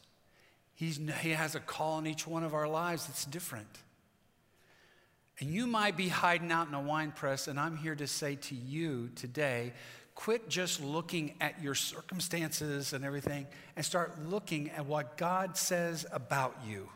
He's, 0.75 0.99
he 1.21 1.31
has 1.31 1.55
a 1.55 1.59
call 1.59 1.97
in 1.97 2.05
each 2.05 2.27
one 2.27 2.43
of 2.43 2.53
our 2.53 2.67
lives 2.67 3.07
that's 3.07 3.25
different. 3.25 3.79
And 5.39 5.49
you 5.49 5.65
might 5.65 5.95
be 5.95 6.09
hiding 6.09 6.51
out 6.51 6.67
in 6.67 6.73
a 6.73 6.81
wine 6.81 7.11
press, 7.11 7.47
and 7.47 7.59
I'm 7.59 7.77
here 7.77 7.95
to 7.95 8.05
say 8.05 8.35
to 8.35 8.55
you 8.55 9.09
today 9.15 9.73
quit 10.13 10.49
just 10.49 10.83
looking 10.83 11.35
at 11.39 11.61
your 11.61 11.75
circumstances 11.75 12.91
and 12.91 13.05
everything 13.05 13.45
and 13.75 13.85
start 13.85 14.19
looking 14.27 14.71
at 14.71 14.83
what 14.85 15.15
God 15.15 15.55
says 15.55 16.07
about 16.11 16.57
you. 16.67 16.89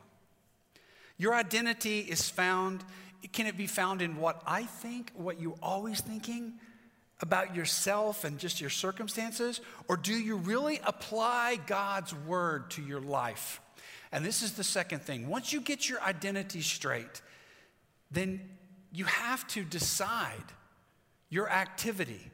Your 1.21 1.35
identity 1.35 1.99
is 1.99 2.27
found, 2.31 2.83
can 3.31 3.45
it 3.45 3.55
be 3.55 3.67
found 3.67 4.01
in 4.01 4.17
what 4.17 4.41
I 4.43 4.63
think, 4.63 5.11
what 5.13 5.39
you're 5.39 5.53
always 5.61 6.01
thinking 6.01 6.53
about 7.19 7.55
yourself 7.55 8.23
and 8.23 8.39
just 8.39 8.59
your 8.59 8.71
circumstances? 8.71 9.61
Or 9.87 9.97
do 9.97 10.15
you 10.15 10.37
really 10.37 10.79
apply 10.83 11.59
God's 11.67 12.15
word 12.15 12.71
to 12.71 12.81
your 12.81 13.01
life? 13.01 13.61
And 14.11 14.25
this 14.25 14.41
is 14.41 14.53
the 14.53 14.63
second 14.63 15.03
thing. 15.03 15.29
Once 15.29 15.53
you 15.53 15.61
get 15.61 15.87
your 15.87 16.01
identity 16.01 16.61
straight, 16.61 17.21
then 18.09 18.41
you 18.91 19.05
have 19.05 19.47
to 19.49 19.63
decide 19.63 20.33
your 21.29 21.47
activity. 21.51 22.31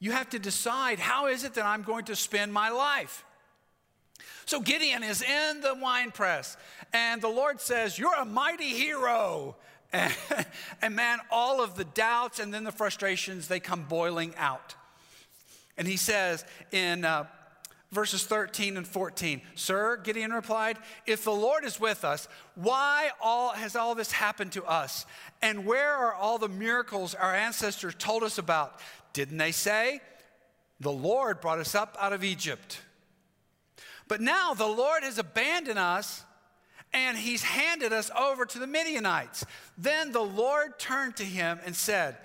You 0.00 0.10
have 0.10 0.28
to 0.30 0.40
decide 0.40 0.98
how 0.98 1.28
is 1.28 1.44
it 1.44 1.54
that 1.54 1.64
I'm 1.64 1.82
going 1.82 2.06
to 2.06 2.16
spend 2.16 2.52
my 2.52 2.70
life? 2.70 3.24
So 4.46 4.60
Gideon 4.60 5.02
is 5.02 5.22
in 5.22 5.60
the 5.60 5.74
wine 5.74 6.10
press, 6.10 6.56
and 6.92 7.20
the 7.22 7.28
Lord 7.28 7.60
says, 7.60 7.98
You're 7.98 8.14
a 8.14 8.24
mighty 8.24 8.70
hero. 8.70 9.56
And, 9.92 10.12
and, 10.82 10.96
man, 10.96 11.20
all 11.30 11.62
of 11.62 11.76
the 11.76 11.84
doubts 11.84 12.40
and 12.40 12.52
then 12.52 12.64
the 12.64 12.72
frustrations, 12.72 13.48
they 13.48 13.60
come 13.60 13.84
boiling 13.84 14.34
out. 14.36 14.74
And 15.76 15.86
he 15.86 15.96
says 15.96 16.44
in 16.72 17.04
uh, 17.04 17.26
verses 17.94 18.24
13 18.24 18.76
and 18.76 18.86
14, 18.86 19.40
Sir, 19.54 19.96
Gideon 20.02 20.32
replied, 20.32 20.78
If 21.06 21.24
the 21.24 21.32
Lord 21.32 21.64
is 21.64 21.80
with 21.80 22.04
us, 22.04 22.28
why 22.54 23.10
all, 23.20 23.50
has 23.50 23.76
all 23.76 23.94
this 23.94 24.12
happened 24.12 24.52
to 24.52 24.64
us? 24.64 25.06
And 25.40 25.64
where 25.64 25.94
are 25.94 26.12
all 26.12 26.38
the 26.38 26.48
miracles 26.48 27.14
our 27.14 27.34
ancestors 27.34 27.94
told 27.96 28.22
us 28.22 28.38
about? 28.38 28.80
Didn't 29.12 29.38
they 29.38 29.52
say, 29.52 30.00
The 30.80 30.92
Lord 30.92 31.40
brought 31.40 31.60
us 31.60 31.74
up 31.74 31.96
out 32.00 32.12
of 32.12 32.24
Egypt? 32.24 32.80
But 34.08 34.20
now 34.20 34.54
the 34.54 34.66
Lord 34.66 35.02
has 35.02 35.18
abandoned 35.18 35.78
us 35.78 36.24
and 36.92 37.18
he's 37.18 37.42
handed 37.42 37.92
us 37.92 38.10
over 38.16 38.46
to 38.46 38.58
the 38.58 38.66
Midianites. 38.66 39.44
Then 39.76 40.12
the 40.12 40.20
Lord 40.22 40.78
turned 40.78 41.16
to 41.16 41.24
him 41.24 41.58
and 41.64 41.74
said, 41.74 42.16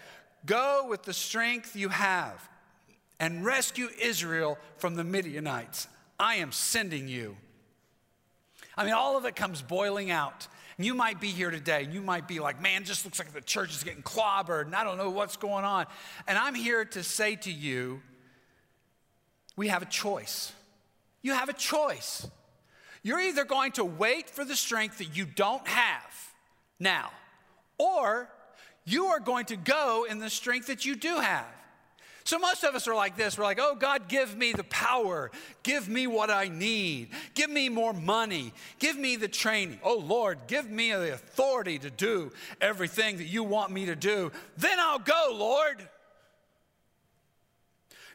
Go 0.45 0.85
with 0.87 1.03
the 1.03 1.13
strength 1.13 1.75
you 1.75 1.89
have 1.89 2.47
and 3.19 3.43
rescue 3.43 3.89
Israel 4.01 4.57
from 4.77 4.95
the 4.95 5.03
Midianites. 5.03 5.87
I 6.19 6.35
am 6.35 6.51
sending 6.51 7.07
you. 7.07 7.35
I 8.77 8.85
mean, 8.85 8.93
all 8.93 9.17
of 9.17 9.25
it 9.25 9.35
comes 9.35 9.61
boiling 9.61 10.11
out. 10.11 10.47
And 10.77 10.85
you 10.85 10.93
might 10.93 11.19
be 11.19 11.27
here 11.27 11.51
today, 11.51 11.83
and 11.83 11.93
you 11.93 12.01
might 12.01 12.25
be 12.25 12.39
like, 12.39 12.61
man, 12.61 12.85
just 12.85 13.03
looks 13.03 13.19
like 13.19 13.33
the 13.33 13.41
church 13.41 13.71
is 13.71 13.83
getting 13.83 14.01
clobbered, 14.01 14.61
and 14.61 14.73
I 14.73 14.85
don't 14.85 14.97
know 14.97 15.09
what's 15.09 15.35
going 15.35 15.65
on. 15.65 15.85
And 16.25 16.37
I'm 16.37 16.55
here 16.55 16.85
to 16.85 17.03
say 17.03 17.35
to 17.35 17.51
you, 17.51 18.01
we 19.57 19.67
have 19.67 19.81
a 19.81 19.85
choice. 19.85 20.53
You 21.21 21.33
have 21.33 21.49
a 21.49 21.53
choice. 21.53 22.27
You're 23.03 23.19
either 23.19 23.45
going 23.45 23.73
to 23.73 23.85
wait 23.85 24.29
for 24.29 24.43
the 24.43 24.55
strength 24.55 24.97
that 24.97 25.15
you 25.15 25.25
don't 25.25 25.67
have 25.67 26.33
now, 26.79 27.11
or 27.77 28.29
you 28.85 29.05
are 29.05 29.19
going 29.19 29.45
to 29.45 29.55
go 29.55 30.05
in 30.09 30.19
the 30.19 30.29
strength 30.29 30.67
that 30.67 30.85
you 30.85 30.95
do 30.95 31.19
have. 31.19 31.45
So 32.25 32.37
most 32.37 32.63
of 32.63 32.75
us 32.75 32.87
are 32.87 32.93
like 32.93 33.17
this. 33.17 33.37
We're 33.37 33.43
like, 33.43 33.57
oh, 33.59 33.73
God, 33.73 34.07
give 34.07 34.37
me 34.37 34.53
the 34.53 34.65
power. 34.65 35.31
Give 35.63 35.89
me 35.89 36.05
what 36.05 36.29
I 36.29 36.47
need. 36.47 37.09
Give 37.33 37.49
me 37.49 37.69
more 37.69 37.93
money. 37.93 38.53
Give 38.77 38.95
me 38.97 39.15
the 39.15 39.27
training. 39.27 39.79
Oh, 39.83 39.97
Lord, 39.97 40.37
give 40.45 40.69
me 40.69 40.91
the 40.91 41.13
authority 41.13 41.79
to 41.79 41.89
do 41.89 42.31
everything 42.61 43.17
that 43.17 43.25
you 43.25 43.43
want 43.43 43.71
me 43.71 43.87
to 43.87 43.95
do. 43.95 44.31
Then 44.57 44.79
I'll 44.79 44.99
go, 44.99 45.33
Lord. 45.33 45.87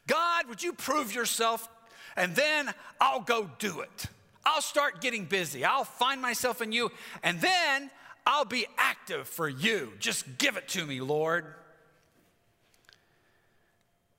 God, 0.07 0.49
would 0.49 0.63
you 0.63 0.75
prove 0.75 1.13
yourself 1.13 1.69
and 2.17 2.35
then 2.35 2.73
I'll 3.01 3.21
go 3.21 3.51
do 3.59 3.81
it. 3.81 4.07
I'll 4.47 4.63
start 4.63 5.01
getting 5.01 5.25
busy. 5.25 5.65
I'll 5.65 5.85
find 5.85 6.21
myself 6.21 6.61
in 6.61 6.73
you, 6.73 6.91
and 7.23 7.41
then 7.41 7.91
I'll 8.27 8.45
be 8.45 8.67
active 8.77 9.27
for 9.29 9.49
you. 9.49 9.93
Just 9.99 10.39
give 10.39 10.57
it 10.57 10.69
to 10.69 10.85
me, 10.85 11.01
Lord. 11.01 11.47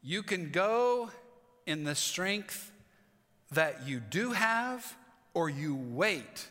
You 0.03 0.23
can 0.23 0.51
go 0.51 1.09
in 1.65 1.83
the 1.83 1.95
strength 1.95 2.71
that 3.51 3.87
you 3.87 3.99
do 3.99 4.31
have, 4.31 4.95
or 5.33 5.49
you 5.49 5.75
wait 5.75 6.47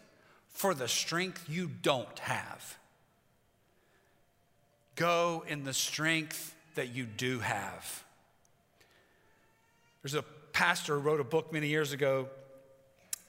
for 0.49 0.75
the 0.75 0.89
strength 0.89 1.45
you 1.49 1.69
don't 1.83 2.19
have. 2.21 2.79
Go 4.97 5.45
in 5.47 5.65
the 5.65 5.73
strength 5.73 6.55
that 6.77 6.95
you 6.95 7.05
do 7.05 7.41
have. 7.41 8.05
There's 10.03 10.15
a 10.15 10.25
pastor 10.55 10.99
wrote 10.99 11.21
a 11.21 11.25
book 11.25 11.53
many 11.53 11.67
years 11.69 11.93
ago. 11.93 12.29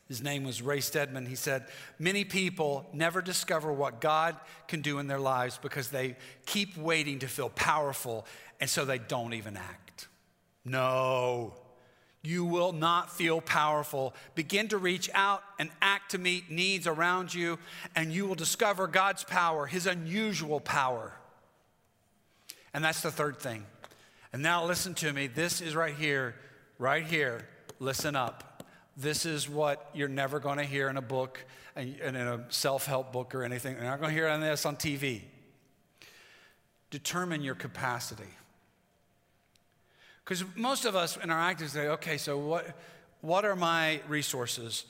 His 0.07 0.21
name 0.21 0.43
was 0.43 0.61
Ray 0.61 0.79
Stedman. 0.79 1.25
He 1.25 1.35
said, 1.35 1.65
Many 1.97 2.23
people 2.23 2.87
never 2.93 3.21
discover 3.21 3.73
what 3.73 3.99
God 3.99 4.37
can 4.67 4.81
do 4.81 4.99
in 4.99 5.07
their 5.07 5.19
lives 5.19 5.59
because 5.61 5.89
they 5.89 6.15
keep 6.45 6.77
waiting 6.77 7.19
to 7.19 7.27
feel 7.27 7.49
powerful, 7.49 8.25
and 8.61 8.69
so 8.69 8.85
they 8.85 8.99
don't 8.99 9.33
even 9.33 9.57
act. 9.57 10.07
No, 10.63 11.55
you 12.21 12.45
will 12.45 12.71
not 12.71 13.11
feel 13.11 13.41
powerful. 13.41 14.13
Begin 14.35 14.67
to 14.67 14.77
reach 14.77 15.09
out 15.15 15.43
and 15.57 15.71
act 15.81 16.11
to 16.11 16.19
meet 16.19 16.51
needs 16.51 16.85
around 16.85 17.33
you, 17.33 17.57
and 17.95 18.13
you 18.13 18.27
will 18.27 18.35
discover 18.35 18.85
God's 18.85 19.23
power, 19.23 19.65
His 19.65 19.87
unusual 19.87 20.59
power. 20.59 21.13
And 22.75 22.83
that's 22.83 23.01
the 23.01 23.11
third 23.11 23.39
thing. 23.39 23.65
And 24.31 24.43
now 24.43 24.65
listen 24.65 24.93
to 24.95 25.11
me. 25.11 25.25
This 25.25 25.61
is 25.61 25.75
right 25.75 25.95
here 25.95 26.35
right 26.77 27.03
here, 27.03 27.47
listen 27.79 28.15
up. 28.15 28.63
This 28.97 29.25
is 29.25 29.49
what 29.49 29.89
you're 29.93 30.07
never 30.07 30.39
going 30.39 30.57
to 30.57 30.63
hear 30.63 30.89
in 30.89 30.97
a 30.97 31.01
book 31.01 31.43
and 31.75 31.95
in 31.99 32.15
a 32.15 32.45
self 32.49 32.85
help 32.85 33.11
book 33.11 33.35
or 33.35 33.43
anything. 33.43 33.75
You're 33.75 33.83
not 33.83 33.99
going 33.99 34.09
to 34.11 34.15
hear 34.15 34.37
this 34.39 34.65
on 34.65 34.75
TV. 34.77 35.21
determine 36.89 37.41
your 37.41 37.55
capacity. 37.55 38.29
Because 40.23 40.43
most 40.55 40.85
of 40.85 40.95
us 40.95 41.17
in 41.17 41.29
our 41.29 41.39
active 41.39 41.69
say, 41.69 41.87
okay, 41.89 42.17
so 42.17 42.37
what, 42.37 42.65
what 43.21 43.45
are 43.45 43.55
my 43.55 44.01
resources? 44.07 44.85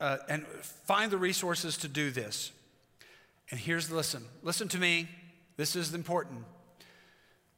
Uh, 0.00 0.18
and 0.28 0.46
find 0.46 1.10
the 1.10 1.16
resources 1.16 1.76
to 1.78 1.88
do 1.88 2.10
this. 2.10 2.50
And 3.50 3.60
here's 3.60 3.88
the 3.88 3.94
listen 3.94 4.24
listen 4.42 4.68
to 4.68 4.78
me. 4.78 5.08
This 5.56 5.76
is 5.76 5.94
important. 5.94 6.44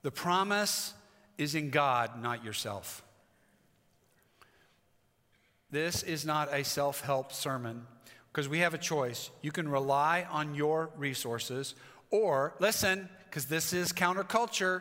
The 0.03 0.11
promise 0.11 0.93
is 1.39 1.55
in 1.55 1.71
God, 1.71 2.23
not 2.23 2.45
yourself. 2.45 3.03
This 5.77 6.03
is 6.03 6.25
not 6.25 6.49
a 6.55 6.65
self 6.65 7.03
help 7.03 7.35
sermon 7.35 7.87
because 8.33 8.49
we 8.49 8.61
have 8.61 8.73
a 8.73 8.79
choice. 8.79 9.29
You 9.43 9.53
can 9.53 9.69
rely 9.69 10.27
on 10.31 10.55
your 10.55 10.89
resources, 10.97 11.75
or 12.11 12.55
listen, 12.61 13.11
because 13.29 13.45
this 13.45 13.75
is 13.75 13.93
counterculture, 13.93 14.81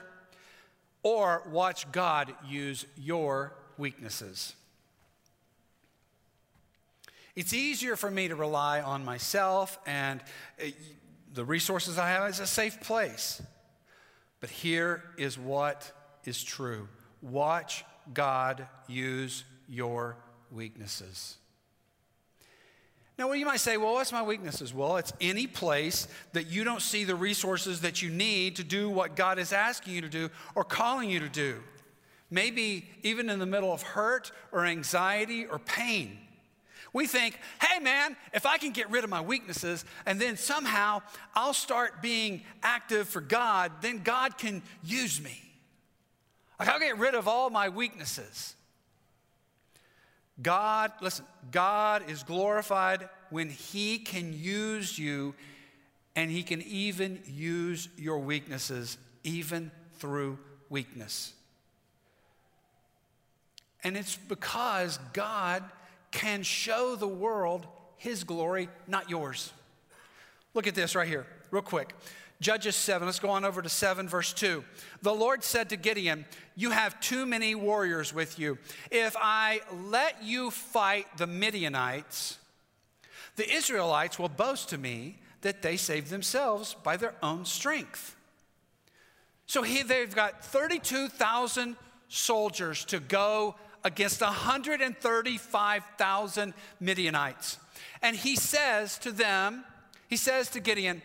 or 1.03 1.43
watch 1.51 1.91
God 1.91 2.33
use 2.47 2.85
your 2.95 3.57
weaknesses. 3.77 4.55
It's 7.35 7.51
easier 7.51 7.97
for 7.97 8.09
me 8.09 8.29
to 8.29 8.35
rely 8.37 8.79
on 8.79 9.03
myself 9.03 9.77
and 9.85 10.21
uh, 10.61 10.67
the 11.33 11.43
resources 11.43 11.97
I 11.97 12.07
have 12.07 12.29
is 12.29 12.39
a 12.39 12.47
safe 12.47 12.79
place. 12.79 13.41
But 14.39 14.49
here 14.49 15.03
is 15.17 15.37
what 15.37 15.91
is 16.23 16.41
true 16.41 16.87
watch 17.21 17.83
God 18.13 18.65
use 18.87 19.43
your 19.67 20.15
weaknesses. 20.55 21.37
Now, 23.17 23.27
well, 23.27 23.35
you 23.37 23.45
might 23.45 23.61
say, 23.61 23.77
well, 23.77 23.93
what's 23.93 24.11
my 24.11 24.23
weaknesses? 24.23 24.73
Well, 24.73 24.97
it's 24.97 25.13
any 25.21 25.47
place 25.47 26.07
that 26.33 26.47
you 26.47 26.63
don't 26.63 26.81
see 26.81 27.05
the 27.05 27.15
resources 27.15 27.81
that 27.81 28.01
you 28.01 28.09
need 28.09 28.57
to 28.57 28.63
do 28.63 28.89
what 28.89 29.15
God 29.15 29.39
is 29.39 29.53
asking 29.53 29.93
you 29.93 30.01
to 30.01 30.09
do 30.09 30.29
or 30.53 30.65
calling 30.65 31.09
you 31.09 31.21
to 31.21 31.29
do. 31.29 31.61
Maybe 32.29 32.89
even 33.03 33.29
in 33.29 33.39
the 33.39 33.45
middle 33.45 33.71
of 33.71 33.81
hurt 33.83 34.31
or 34.51 34.65
anxiety 34.65 35.45
or 35.45 35.59
pain. 35.59 36.17
We 36.91 37.07
think, 37.07 37.39
hey 37.61 37.79
man, 37.79 38.17
if 38.33 38.45
I 38.45 38.57
can 38.57 38.71
get 38.71 38.89
rid 38.89 39.03
of 39.03 39.09
my 39.09 39.21
weaknesses 39.21 39.85
and 40.05 40.19
then 40.19 40.35
somehow 40.35 41.01
I'll 41.35 41.53
start 41.53 42.01
being 42.01 42.41
active 42.63 43.07
for 43.07 43.21
God, 43.21 43.71
then 43.81 44.01
God 44.03 44.37
can 44.37 44.61
use 44.83 45.21
me. 45.21 45.41
Like 46.59 46.69
I'll 46.69 46.79
get 46.79 46.97
rid 46.97 47.13
of 47.13 47.27
all 47.27 47.49
my 47.49 47.69
weaknesses. 47.69 48.54
God, 50.41 50.91
listen, 51.01 51.25
God 51.51 52.09
is 52.09 52.23
glorified 52.23 53.09
when 53.29 53.49
He 53.49 53.97
can 53.99 54.33
use 54.33 54.97
you 54.97 55.33
and 56.15 56.29
He 56.29 56.43
can 56.43 56.61
even 56.61 57.21
use 57.25 57.89
your 57.97 58.19
weaknesses, 58.19 58.97
even 59.23 59.71
through 59.97 60.37
weakness. 60.69 61.33
And 63.83 63.95
it's 63.95 64.15
because 64.15 64.97
God 65.13 65.63
can 66.11 66.43
show 66.43 66.95
the 66.95 67.07
world 67.07 67.67
his 67.97 68.23
glory, 68.23 68.69
not 68.87 69.09
yours. 69.09 69.51
Look 70.53 70.67
at 70.67 70.75
this 70.75 70.95
right 70.95 71.07
here, 71.07 71.25
real 71.51 71.61
quick. 71.61 71.93
Judges 72.41 72.75
7, 72.75 73.05
let's 73.05 73.19
go 73.19 73.29
on 73.29 73.45
over 73.45 73.61
to 73.61 73.69
7, 73.69 74.09
verse 74.09 74.33
2. 74.33 74.63
The 75.01 75.13
Lord 75.13 75.43
said 75.43 75.69
to 75.69 75.77
Gideon, 75.77 76.25
You 76.55 76.71
have 76.71 76.99
too 76.99 77.25
many 77.25 77.55
warriors 77.55 78.13
with 78.13 78.37
you. 78.37 78.57
If 78.91 79.15
I 79.17 79.61
let 79.89 80.21
you 80.21 80.51
fight 80.51 81.05
the 81.17 81.27
Midianites, 81.27 82.37
the 83.37 83.49
Israelites 83.49 84.19
will 84.19 84.29
boast 84.29 84.69
to 84.69 84.77
me 84.77 85.19
that 85.41 85.61
they 85.61 85.77
saved 85.77 86.09
themselves 86.09 86.75
by 86.83 86.97
their 86.97 87.13
own 87.23 87.45
strength. 87.45 88.15
So 89.45 89.61
he, 89.61 89.83
they've 89.83 90.13
got 90.13 90.43
32,000 90.43 91.77
soldiers 92.09 92.83
to 92.85 92.99
go 92.99 93.55
against 93.83 94.21
135,000 94.21 96.53
Midianites. 96.79 97.59
And 98.01 98.15
he 98.15 98.35
says 98.35 98.97
to 98.99 99.11
them, 99.11 99.65
he 100.07 100.15
says 100.17 100.49
to 100.49 100.59
Gideon, 100.59 101.01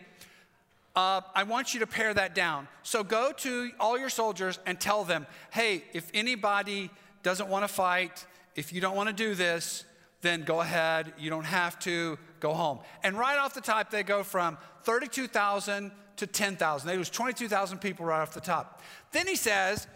uh, 0.95 1.21
I 1.33 1.43
want 1.43 1.73
you 1.73 1.79
to 1.79 1.87
pare 1.87 2.13
that 2.13 2.35
down. 2.35 2.67
So 2.83 3.03
go 3.03 3.31
to 3.37 3.71
all 3.79 3.97
your 3.97 4.09
soldiers 4.09 4.59
and 4.65 4.79
tell 4.79 5.03
them, 5.03 5.25
hey, 5.51 5.83
if 5.93 6.09
anybody 6.13 6.89
doesn't 7.23 7.47
want 7.47 7.63
to 7.63 7.67
fight, 7.67 8.25
if 8.55 8.73
you 8.73 8.81
don't 8.81 8.95
want 8.95 9.07
to 9.07 9.15
do 9.15 9.33
this, 9.33 9.85
then 10.21 10.43
go 10.43 10.61
ahead. 10.61 11.13
You 11.17 11.29
don't 11.29 11.45
have 11.45 11.79
to 11.79 12.17
go 12.39 12.53
home. 12.53 12.79
And 13.03 13.17
right 13.17 13.37
off 13.39 13.53
the 13.53 13.61
top, 13.61 13.89
they 13.89 14.03
go 14.03 14.23
from 14.23 14.57
32,000 14.83 15.91
to 16.17 16.27
10,000. 16.27 16.87
They 16.87 16.97
was 16.97 17.09
22,000 17.09 17.79
people 17.79 18.05
right 18.05 18.21
off 18.21 18.33
the 18.33 18.41
top. 18.41 18.81
Then 19.11 19.27
he 19.27 19.35
says, 19.35 19.87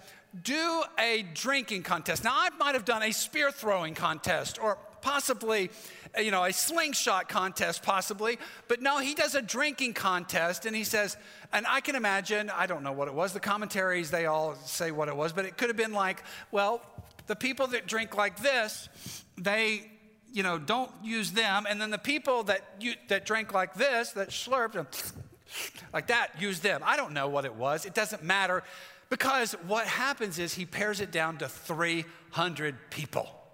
do 0.43 0.83
a 0.99 1.23
drinking 1.33 1.83
contest. 1.83 2.23
Now, 2.23 2.33
I 2.33 2.49
might 2.57 2.73
have 2.73 2.85
done 2.85 3.03
a 3.03 3.11
spear 3.11 3.51
throwing 3.51 3.93
contest 3.93 4.59
or 4.61 4.77
possibly, 5.05 5.69
uh, 6.17 6.21
you 6.21 6.31
know, 6.31 6.43
a 6.43 6.51
slingshot 6.51 7.29
contest, 7.29 7.83
possibly. 7.83 8.39
But 8.67 8.81
no, 8.81 8.97
he 8.97 9.13
does 9.13 9.35
a 9.35 9.41
drinking 9.41 9.93
contest 9.93 10.65
and 10.65 10.75
he 10.75 10.83
says, 10.83 11.15
and 11.53 11.67
I 11.67 11.79
can 11.79 11.95
imagine, 11.95 12.49
I 12.49 12.65
don't 12.65 12.81
know 12.81 12.91
what 12.91 13.07
it 13.07 13.13
was, 13.13 13.31
the 13.31 13.39
commentaries, 13.39 14.09
they 14.09 14.25
all 14.25 14.55
say 14.65 14.89
what 14.89 15.07
it 15.07 15.15
was, 15.15 15.31
but 15.31 15.45
it 15.45 15.57
could 15.57 15.69
have 15.69 15.77
been 15.77 15.93
like, 15.93 16.23
well, 16.51 16.81
the 17.27 17.35
people 17.35 17.67
that 17.67 17.85
drink 17.85 18.17
like 18.17 18.41
this, 18.41 18.89
they, 19.37 19.91
you 20.33 20.41
know, 20.41 20.57
don't 20.57 20.91
use 21.03 21.31
them. 21.33 21.67
And 21.69 21.79
then 21.79 21.91
the 21.91 21.99
people 21.99 22.41
that, 22.45 22.63
you, 22.79 22.95
that 23.09 23.27
drink 23.27 23.53
like 23.53 23.75
this, 23.75 24.11
that 24.13 24.29
slurped, 24.29 25.13
like 25.93 26.07
that, 26.07 26.41
use 26.41 26.61
them. 26.61 26.81
I 26.83 26.97
don't 26.97 27.13
know 27.13 27.27
what 27.27 27.45
it 27.45 27.53
was. 27.53 27.85
It 27.85 27.93
doesn't 27.93 28.23
matter. 28.23 28.63
Because 29.11 29.51
what 29.67 29.85
happens 29.85 30.39
is 30.39 30.55
he 30.55 30.65
pares 30.65 30.99
it 30.99 31.11
down 31.11 31.37
to 31.37 31.47
300 31.47 32.89
people. 32.89 33.44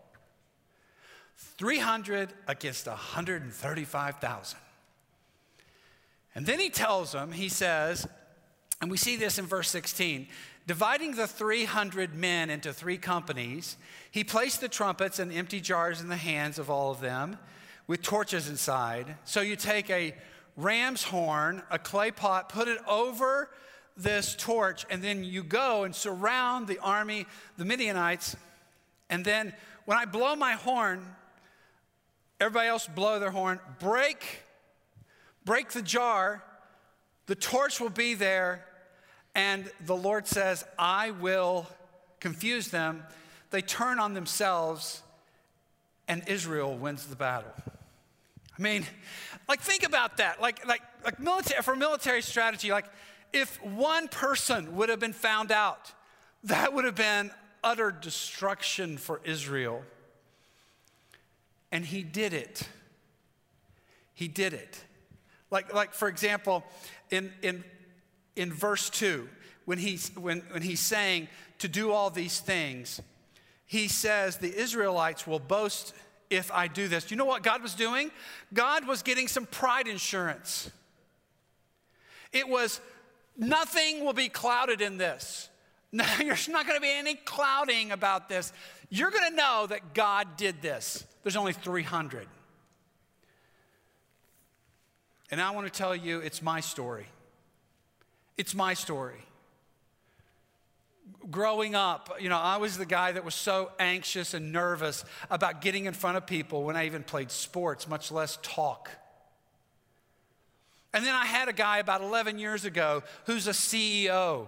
300 1.61 2.33
against 2.47 2.87
135,000. 2.87 4.59
And 6.33 6.43
then 6.43 6.59
he 6.59 6.71
tells 6.71 7.11
them, 7.11 7.31
he 7.31 7.49
says, 7.49 8.07
and 8.81 8.89
we 8.89 8.97
see 8.97 9.15
this 9.15 9.37
in 9.37 9.45
verse 9.45 9.69
16 9.69 10.27
dividing 10.65 11.11
the 11.11 11.27
300 11.27 12.15
men 12.15 12.49
into 12.49 12.73
three 12.73 12.97
companies, 12.97 13.77
he 14.09 14.23
placed 14.23 14.59
the 14.59 14.69
trumpets 14.69 15.19
and 15.19 15.31
empty 15.31 15.61
jars 15.61 16.01
in 16.01 16.07
the 16.07 16.15
hands 16.15 16.57
of 16.57 16.71
all 16.71 16.89
of 16.89 16.99
them 16.99 17.37
with 17.85 18.01
torches 18.01 18.49
inside. 18.49 19.15
So 19.25 19.41
you 19.41 19.55
take 19.55 19.91
a 19.91 20.15
ram's 20.57 21.03
horn, 21.03 21.61
a 21.69 21.77
clay 21.77 22.09
pot, 22.09 22.49
put 22.49 22.67
it 22.67 22.79
over 22.87 23.51
this 23.95 24.35
torch, 24.35 24.83
and 24.89 25.03
then 25.03 25.23
you 25.23 25.43
go 25.43 25.83
and 25.83 25.93
surround 25.93 26.67
the 26.67 26.79
army, 26.79 27.27
the 27.57 27.65
Midianites. 27.65 28.35
And 29.11 29.23
then 29.23 29.53
when 29.85 29.99
I 29.99 30.05
blow 30.05 30.35
my 30.35 30.53
horn, 30.53 31.05
everybody 32.41 32.67
else 32.67 32.87
blow 32.87 33.19
their 33.19 33.31
horn, 33.31 33.59
break, 33.79 34.41
break 35.45 35.69
the 35.71 35.81
jar, 35.81 36.43
the 37.27 37.35
torch 37.35 37.79
will 37.79 37.89
be 37.89 38.15
there, 38.15 38.65
and 39.35 39.71
the 39.85 39.95
Lord 39.95 40.27
says, 40.27 40.65
I 40.77 41.11
will 41.11 41.67
confuse 42.19 42.69
them. 42.69 43.03
They 43.51 43.61
turn 43.61 43.99
on 43.99 44.15
themselves, 44.15 45.03
and 46.07 46.27
Israel 46.27 46.75
wins 46.75 47.05
the 47.05 47.15
battle. 47.15 47.53
I 48.57 48.61
mean, 48.61 48.85
like 49.47 49.61
think 49.61 49.83
about 49.83 50.17
that. 50.17 50.41
Like, 50.41 50.65
like, 50.65 50.81
like 51.05 51.19
military 51.19 51.61
for 51.61 51.75
military 51.75 52.21
strategy, 52.21 52.71
like 52.71 52.85
if 53.31 53.63
one 53.63 54.07
person 54.07 54.75
would 54.75 54.89
have 54.89 54.99
been 54.99 55.13
found 55.13 55.51
out, 55.51 55.91
that 56.45 56.73
would 56.73 56.85
have 56.85 56.95
been 56.95 57.31
utter 57.63 57.91
destruction 57.91 58.97
for 58.97 59.21
Israel. 59.23 59.83
And 61.71 61.85
he 61.85 62.03
did 62.03 62.33
it. 62.33 62.67
He 64.13 64.27
did 64.27 64.53
it. 64.53 64.83
Like, 65.49 65.73
like 65.73 65.93
for 65.93 66.07
example, 66.07 66.63
in, 67.09 67.31
in, 67.41 67.63
in 68.35 68.51
verse 68.51 68.89
2, 68.89 69.27
when 69.65 69.77
he's, 69.77 70.09
when, 70.15 70.41
when 70.51 70.61
he's 70.61 70.79
saying 70.79 71.27
to 71.59 71.67
do 71.67 71.91
all 71.91 72.09
these 72.09 72.39
things, 72.39 73.01
he 73.65 73.87
says, 73.87 74.37
The 74.37 74.53
Israelites 74.55 75.25
will 75.25 75.39
boast 75.39 75.93
if 76.29 76.51
I 76.51 76.67
do 76.67 76.87
this. 76.87 77.05
Do 77.05 77.13
you 77.13 77.17
know 77.17 77.25
what 77.25 77.43
God 77.43 77.61
was 77.61 77.73
doing? 77.73 78.11
God 78.53 78.87
was 78.87 79.01
getting 79.01 79.27
some 79.27 79.45
pride 79.45 79.87
insurance. 79.87 80.69
It 82.31 82.47
was 82.47 82.79
Nothing 83.37 84.03
will 84.03 84.13
be 84.13 84.29
clouded 84.29 84.81
in 84.81 84.97
this. 84.97 85.40
No, 85.93 86.05
there's 86.19 86.47
not 86.47 86.65
going 86.65 86.77
to 86.77 86.81
be 86.81 86.91
any 86.91 87.15
clouding 87.15 87.91
about 87.91 88.29
this. 88.29 88.53
You're 88.89 89.11
going 89.11 89.29
to 89.29 89.35
know 89.35 89.67
that 89.67 89.93
God 89.93 90.37
did 90.37 90.61
this. 90.61 91.05
There's 91.23 91.35
only 91.35 91.51
300. 91.53 92.27
And 95.31 95.41
I 95.41 95.51
want 95.51 95.71
to 95.71 95.77
tell 95.77 95.95
you, 95.95 96.19
it's 96.19 96.41
my 96.41 96.61
story. 96.61 97.07
It's 98.37 98.55
my 98.55 98.73
story. 98.73 99.23
Growing 101.29 101.75
up, 101.75 102.17
you 102.19 102.29
know, 102.29 102.37
I 102.37 102.57
was 102.57 102.77
the 102.77 102.85
guy 102.85 103.11
that 103.11 103.23
was 103.23 103.35
so 103.35 103.71
anxious 103.77 104.33
and 104.33 104.51
nervous 104.51 105.05
about 105.29 105.61
getting 105.61 105.85
in 105.85 105.93
front 105.93 106.17
of 106.17 106.25
people 106.25 106.63
when 106.63 106.75
I 106.75 106.85
even 106.85 107.03
played 107.03 107.31
sports, 107.31 107.87
much 107.87 108.11
less 108.11 108.39
talk. 108.41 108.89
And 110.93 111.05
then 111.05 111.15
I 111.15 111.25
had 111.25 111.47
a 111.47 111.53
guy 111.53 111.79
about 111.79 112.01
11 112.01 112.39
years 112.39 112.65
ago 112.65 113.03
who's 113.25 113.47
a 113.47 113.51
CEO 113.51 114.47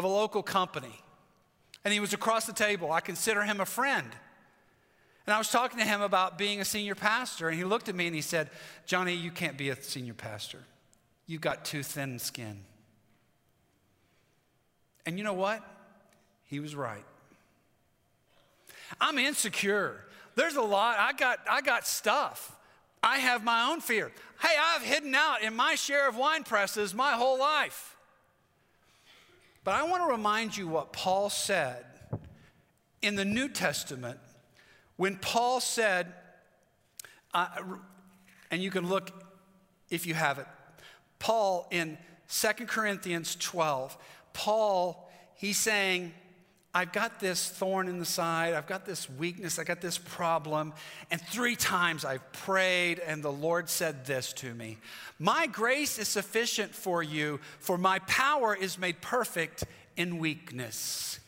of 0.00 0.04
a 0.04 0.08
local 0.08 0.42
company. 0.42 1.02
And 1.84 1.94
he 1.94 2.00
was 2.00 2.12
across 2.12 2.46
the 2.46 2.52
table. 2.52 2.90
I 2.90 3.00
consider 3.00 3.42
him 3.42 3.60
a 3.60 3.66
friend. 3.66 4.08
And 5.26 5.34
I 5.34 5.38
was 5.38 5.50
talking 5.50 5.78
to 5.78 5.84
him 5.84 6.00
about 6.00 6.38
being 6.38 6.60
a 6.60 6.64
senior 6.64 6.94
pastor, 6.94 7.48
and 7.48 7.56
he 7.56 7.64
looked 7.64 7.88
at 7.88 7.94
me 7.94 8.06
and 8.06 8.14
he 8.14 8.22
said, 8.22 8.50
Johnny, 8.86 9.14
you 9.14 9.30
can't 9.30 9.56
be 9.56 9.68
a 9.68 9.76
senior 9.76 10.14
pastor. 10.14 10.58
You've 11.26 11.42
got 11.42 11.64
too 11.64 11.82
thin 11.82 12.18
skin. 12.18 12.64
And 15.06 15.18
you 15.18 15.24
know 15.24 15.34
what? 15.34 15.62
He 16.46 16.58
was 16.60 16.74
right. 16.74 17.04
I'm 19.00 19.18
insecure. 19.18 20.04
There's 20.34 20.56
a 20.56 20.62
lot. 20.62 20.98
I 20.98 21.12
got, 21.12 21.38
I 21.48 21.60
got 21.60 21.86
stuff. 21.86 22.56
I 23.02 23.18
have 23.18 23.44
my 23.44 23.70
own 23.70 23.80
fear. 23.80 24.10
Hey, 24.40 24.56
I've 24.58 24.82
hidden 24.82 25.14
out 25.14 25.42
in 25.42 25.54
my 25.54 25.74
share 25.74 26.08
of 26.08 26.16
wine 26.16 26.42
presses 26.42 26.94
my 26.94 27.12
whole 27.12 27.38
life. 27.38 27.96
But 29.70 29.76
I 29.76 29.84
want 29.84 30.02
to 30.02 30.08
remind 30.08 30.56
you 30.56 30.66
what 30.66 30.92
Paul 30.92 31.30
said 31.30 31.84
in 33.02 33.14
the 33.14 33.24
New 33.24 33.48
Testament 33.48 34.18
when 34.96 35.14
Paul 35.14 35.60
said, 35.60 36.12
uh, 37.32 37.46
and 38.50 38.60
you 38.60 38.72
can 38.72 38.88
look 38.88 39.12
if 39.88 40.08
you 40.08 40.14
have 40.14 40.40
it, 40.40 40.46
Paul 41.20 41.68
in 41.70 41.98
2 42.28 42.66
Corinthians 42.66 43.36
12, 43.36 43.96
Paul, 44.32 45.08
he's 45.36 45.58
saying, 45.58 46.14
I've 46.72 46.92
got 46.92 47.18
this 47.18 47.48
thorn 47.48 47.88
in 47.88 47.98
the 47.98 48.04
side, 48.04 48.54
I've 48.54 48.68
got 48.68 48.86
this 48.86 49.10
weakness, 49.10 49.58
I've 49.58 49.66
got 49.66 49.80
this 49.80 49.98
problem. 49.98 50.72
And 51.10 51.20
three 51.20 51.56
times 51.56 52.04
I've 52.04 52.32
prayed, 52.32 53.00
and 53.00 53.24
the 53.24 53.32
Lord 53.32 53.68
said 53.68 54.06
this 54.06 54.32
to 54.34 54.54
me 54.54 54.78
My 55.18 55.46
grace 55.48 55.98
is 55.98 56.06
sufficient 56.06 56.72
for 56.72 57.02
you, 57.02 57.40
for 57.58 57.76
my 57.76 57.98
power 58.00 58.54
is 58.54 58.78
made 58.78 59.00
perfect 59.00 59.64
in 59.96 60.18
weakness. 60.18 61.18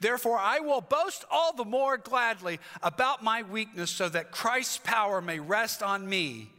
Therefore, 0.00 0.38
I 0.38 0.60
will 0.60 0.82
boast 0.82 1.24
all 1.30 1.54
the 1.54 1.64
more 1.64 1.96
gladly 1.96 2.60
about 2.82 3.24
my 3.24 3.42
weakness, 3.42 3.90
so 3.90 4.08
that 4.10 4.30
Christ's 4.32 4.78
power 4.78 5.22
may 5.22 5.40
rest 5.40 5.82
on 5.82 6.06
me. 6.06 6.50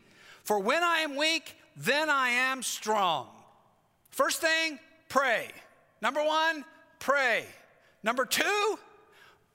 For 0.44 0.60
when 0.60 0.84
I 0.84 1.00
am 1.00 1.16
weak, 1.16 1.56
then 1.76 2.10
I 2.10 2.30
am 2.30 2.64
strong. 2.64 3.28
First 4.10 4.42
thing, 4.42 4.80
pray. 5.10 5.50
Number 6.02 6.24
one, 6.24 6.66
pray. 7.00 7.46
Number 8.04 8.26
two, 8.26 8.78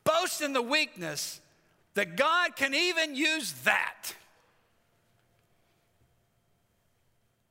boast 0.05 0.41
in 0.41 0.53
the 0.53 0.63
weakness 0.63 1.41
that 1.95 2.17
God 2.17 2.57
can 2.57 2.75
even 2.75 3.15
use 3.15 3.53
that. 3.65 4.15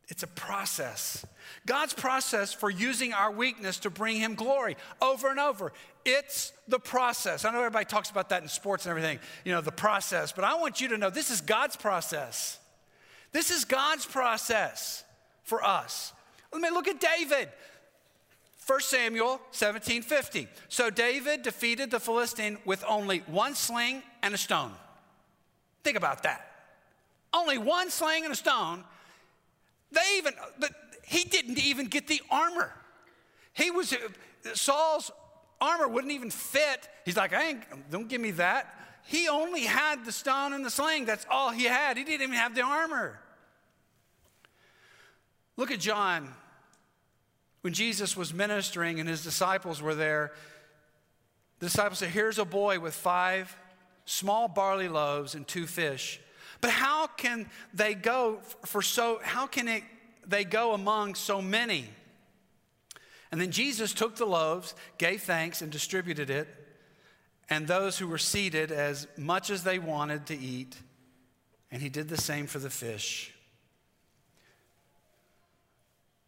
It's 0.08 0.24
a 0.24 0.28
process. 0.28 1.26
God's 1.66 1.94
process 1.94 2.54
for 2.54 2.70
using 2.70 3.14
our 3.14 3.32
weakness 3.32 3.80
to 3.80 3.90
bring 3.90 4.18
Him 4.18 4.36
glory 4.36 4.76
over 5.02 5.30
and 5.30 5.40
over. 5.40 5.72
It's 6.04 6.52
the 6.68 6.80
process. 6.80 7.46
I 7.46 7.52
know 7.52 7.60
everybody 7.60 7.86
talks 7.86 8.10
about 8.10 8.30
that 8.30 8.44
in 8.44 8.50
sports 8.50 8.86
and 8.86 8.90
everything, 8.90 9.20
you 9.46 9.54
know, 9.54 9.62
the 9.62 9.72
process, 9.72 10.32
but 10.32 10.44
I 10.44 10.56
want 10.56 10.82
you 10.82 10.90
to 10.90 10.98
know 10.98 11.10
this 11.10 11.32
is 11.32 11.40
God's 11.40 11.78
process. 11.78 12.60
This 13.32 13.52
is 13.52 13.64
God's 13.64 14.06
process 14.06 15.06
for 15.44 15.64
us. 15.64 16.12
Let 16.52 16.62
me 16.62 16.70
look 16.70 16.88
at 16.88 17.00
David. 17.00 17.50
1 18.72 18.80
Samuel 18.80 19.42
17 19.52 20.02
50. 20.02 20.48
So 20.70 20.90
David 20.90 21.42
defeated 21.42 21.92
the 21.92 22.00
Philistine 22.00 22.58
with 22.64 22.86
only 22.88 23.20
one 23.28 23.54
sling 23.54 24.02
and 24.24 24.34
a 24.34 24.38
stone. 24.38 24.72
Think 25.84 25.98
about 25.98 26.24
that. 26.24 26.50
Only 27.34 27.58
one 27.58 27.90
sling 27.90 28.24
and 28.24 28.32
a 28.32 28.36
stone. 28.36 28.86
They 29.92 30.00
even, 30.16 30.36
he 31.04 31.26
didn't 31.26 31.60
even 31.60 31.88
get 31.88 32.08
the 32.08 32.22
armor. 32.32 32.72
He 33.52 33.72
was, 33.72 33.94
Saul's 34.54 35.12
armor 35.60 35.90
wouldn't 35.90 36.14
even 36.14 36.32
fit. 36.32 36.88
He's 37.04 37.18
like, 37.18 37.34
I 37.34 37.50
ain't, 37.50 37.92
don't 37.92 38.08
give 38.08 38.22
me 38.22 38.32
that. 38.32 38.74
He 39.04 39.28
only 39.28 39.64
had 39.64 40.06
the 40.06 40.14
stone 40.14 40.54
and 40.54 40.66
the 40.66 40.70
sling. 40.70 41.04
That's 41.04 41.26
all 41.30 41.50
he 41.50 41.66
had. 41.66 41.98
He 41.98 42.06
didn't 42.06 42.22
even 42.22 42.36
have 42.36 42.56
the 42.56 42.62
armor. 42.62 43.20
Look 45.58 45.72
at 45.72 45.82
John 45.82 46.34
when 47.62 47.74
Jesus 47.74 48.17
was 48.17 48.34
ministering 48.34 49.00
and 49.00 49.08
his 49.08 49.24
disciples 49.24 49.82
were 49.82 49.95
there, 49.95 50.34
the 51.60 51.67
disciples 51.67 52.00
said, 52.00 52.10
Here's 52.10 52.39
a 52.39 52.45
boy 52.45 52.80
with 52.80 52.93
five 52.93 53.56
small 54.06 54.47
barley 54.47 54.88
loaves 54.88 55.36
and 55.36 55.47
two 55.47 55.67
fish. 55.67 56.19
But 56.60 56.71
how 56.71 57.08
can 57.08 57.50
they 57.74 57.93
go 57.93 58.39
for 58.65 58.82
so, 58.82 59.19
how 59.24 59.47
can 59.47 59.67
it, 59.67 59.84
they 60.26 60.43
go 60.43 60.74
among 60.74 61.15
so 61.15 61.41
many? 61.41 61.88
And 63.32 63.39
then 63.39 63.52
Jesus 63.52 63.93
took 63.93 64.15
the 64.15 64.26
loaves, 64.26 64.76
gave 64.97 65.21
thanks, 65.21 65.62
and 65.62 65.71
distributed 65.71 66.30
it, 66.30 66.47
and 67.50 67.67
those 67.67 67.97
who 67.97 68.08
were 68.08 68.17
seated 68.17 68.71
as 68.71 69.08
much 69.17 69.50
as 69.50 69.63
they 69.63 69.80
wanted 69.80 70.26
to 70.28 70.38
eat. 70.38 70.76
And 71.71 71.82
he 71.82 71.89
did 71.89 72.10
the 72.10 72.17
same 72.17 72.47
for 72.47 72.60
the 72.60 72.69
fish 72.69 73.34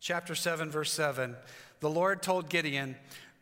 chapter 0.04 0.36
7, 0.36 0.70
verse 0.70 0.92
7, 0.92 1.34
the 1.80 1.90
Lord 1.90 2.22
told 2.22 2.50
Gideon, 2.50 2.98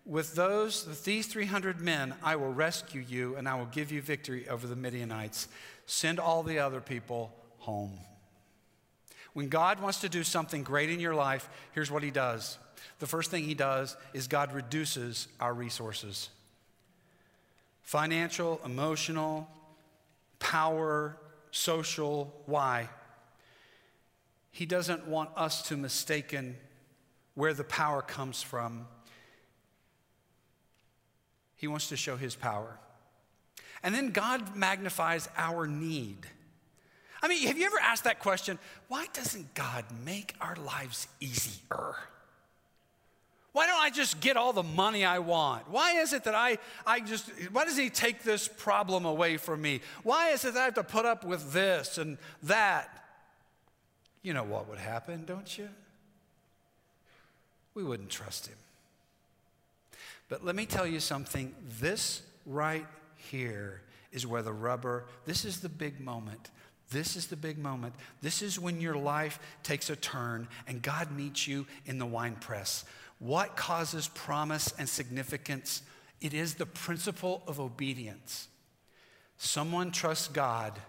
with 0.05 0.35
those, 0.35 0.87
with 0.87 1.03
these 1.03 1.25
300 1.25 1.81
men, 1.81 2.13
I 2.21 2.35
will 2.35 2.53
rescue 2.53 3.03
you 3.07 3.35
and 3.35 3.49
I 3.49 3.55
will 3.55 3.65
give 3.65 3.91
you 3.91 3.99
victory 4.01 4.47
over 4.47 4.67
the 4.67 4.75
Midianites. 4.75 5.47
Send 5.87 6.19
all 6.19 6.43
the 6.43 6.59
other 6.59 6.79
people 6.79 7.33
home. 7.57 7.97
When 9.33 9.49
God 9.49 9.81
wants 9.81 10.01
to 10.01 10.09
do 10.09 10.23
something 10.23 10.61
great 10.61 10.91
in 10.91 10.99
your 10.99 11.15
life, 11.15 11.49
here's 11.73 11.89
what 11.89 12.03
he 12.03 12.11
does. 12.11 12.59
The 12.99 13.07
first 13.07 13.31
thing 13.31 13.43
he 13.43 13.55
does 13.55 13.97
is 14.13 14.27
God 14.27 14.53
reduces 14.53 15.27
our 15.39 15.53
resources 15.53 16.29
financial, 17.81 18.61
emotional, 18.63 19.49
power, 20.39 21.17
social. 21.49 22.33
Why? 22.45 22.87
He 24.51 24.65
doesn't 24.65 25.07
want 25.07 25.29
us 25.35 25.61
to 25.63 25.77
mistaken 25.77 26.57
where 27.35 27.53
the 27.53 27.63
power 27.63 28.01
comes 28.01 28.43
from. 28.43 28.85
He 31.55 31.67
wants 31.67 31.89
to 31.89 31.97
show 31.97 32.17
his 32.17 32.35
power. 32.35 32.77
And 33.83 33.95
then 33.95 34.11
God 34.11 34.55
magnifies 34.55 35.29
our 35.37 35.65
need. 35.65 36.17
I 37.23 37.27
mean, 37.27 37.47
have 37.47 37.57
you 37.57 37.65
ever 37.65 37.79
asked 37.79 38.03
that 38.03 38.19
question? 38.19 38.59
Why 38.87 39.07
doesn't 39.13 39.53
God 39.53 39.85
make 40.03 40.35
our 40.41 40.55
lives 40.55 41.07
easier? 41.19 41.95
Why 43.53 43.67
don't 43.67 43.81
I 43.81 43.89
just 43.89 44.21
get 44.21 44.37
all 44.37 44.53
the 44.53 44.63
money 44.63 45.03
I 45.03 45.19
want? 45.19 45.69
Why 45.69 45.99
is 45.99 46.13
it 46.13 46.23
that 46.23 46.35
I, 46.35 46.57
I 46.85 46.99
just, 46.99 47.29
why 47.51 47.65
does 47.65 47.77
He 47.77 47.89
take 47.89 48.23
this 48.23 48.47
problem 48.47 49.05
away 49.05 49.37
from 49.37 49.61
me? 49.61 49.81
Why 50.03 50.29
is 50.29 50.45
it 50.45 50.53
that 50.53 50.61
I 50.61 50.65
have 50.65 50.73
to 50.75 50.83
put 50.83 51.05
up 51.05 51.25
with 51.25 51.53
this 51.53 51.97
and 51.97 52.17
that? 52.43 53.00
You 54.23 54.33
know 54.33 54.43
what 54.43 54.69
would 54.69 54.77
happen, 54.77 55.25
don't 55.25 55.57
you? 55.57 55.69
We 57.73 57.83
wouldn't 57.83 58.09
trust 58.09 58.47
him. 58.47 58.57
But 60.29 60.45
let 60.45 60.55
me 60.55 60.65
tell 60.65 60.87
you 60.87 60.99
something 60.99 61.53
this 61.79 62.21
right 62.45 62.85
here 63.17 63.81
is 64.11 64.27
where 64.27 64.41
the 64.41 64.53
rubber, 64.53 65.05
this 65.25 65.45
is 65.45 65.59
the 65.59 65.69
big 65.69 65.99
moment. 65.99 66.51
This 66.89 67.15
is 67.15 67.27
the 67.27 67.35
big 67.35 67.57
moment. 67.57 67.95
This 68.21 68.41
is 68.41 68.59
when 68.59 68.81
your 68.81 68.95
life 68.95 69.39
takes 69.63 69.89
a 69.89 69.95
turn 69.95 70.47
and 70.67 70.81
God 70.81 71.11
meets 71.11 71.47
you 71.47 71.65
in 71.85 71.97
the 71.97 72.05
wine 72.05 72.35
press. 72.35 72.83
What 73.19 73.55
causes 73.55 74.09
promise 74.09 74.73
and 74.77 74.87
significance? 74.87 75.83
It 76.19 76.33
is 76.33 76.55
the 76.55 76.65
principle 76.65 77.43
of 77.47 77.59
obedience. 77.59 78.47
Someone 79.37 79.91
trusts 79.91 80.27
God 80.27 80.79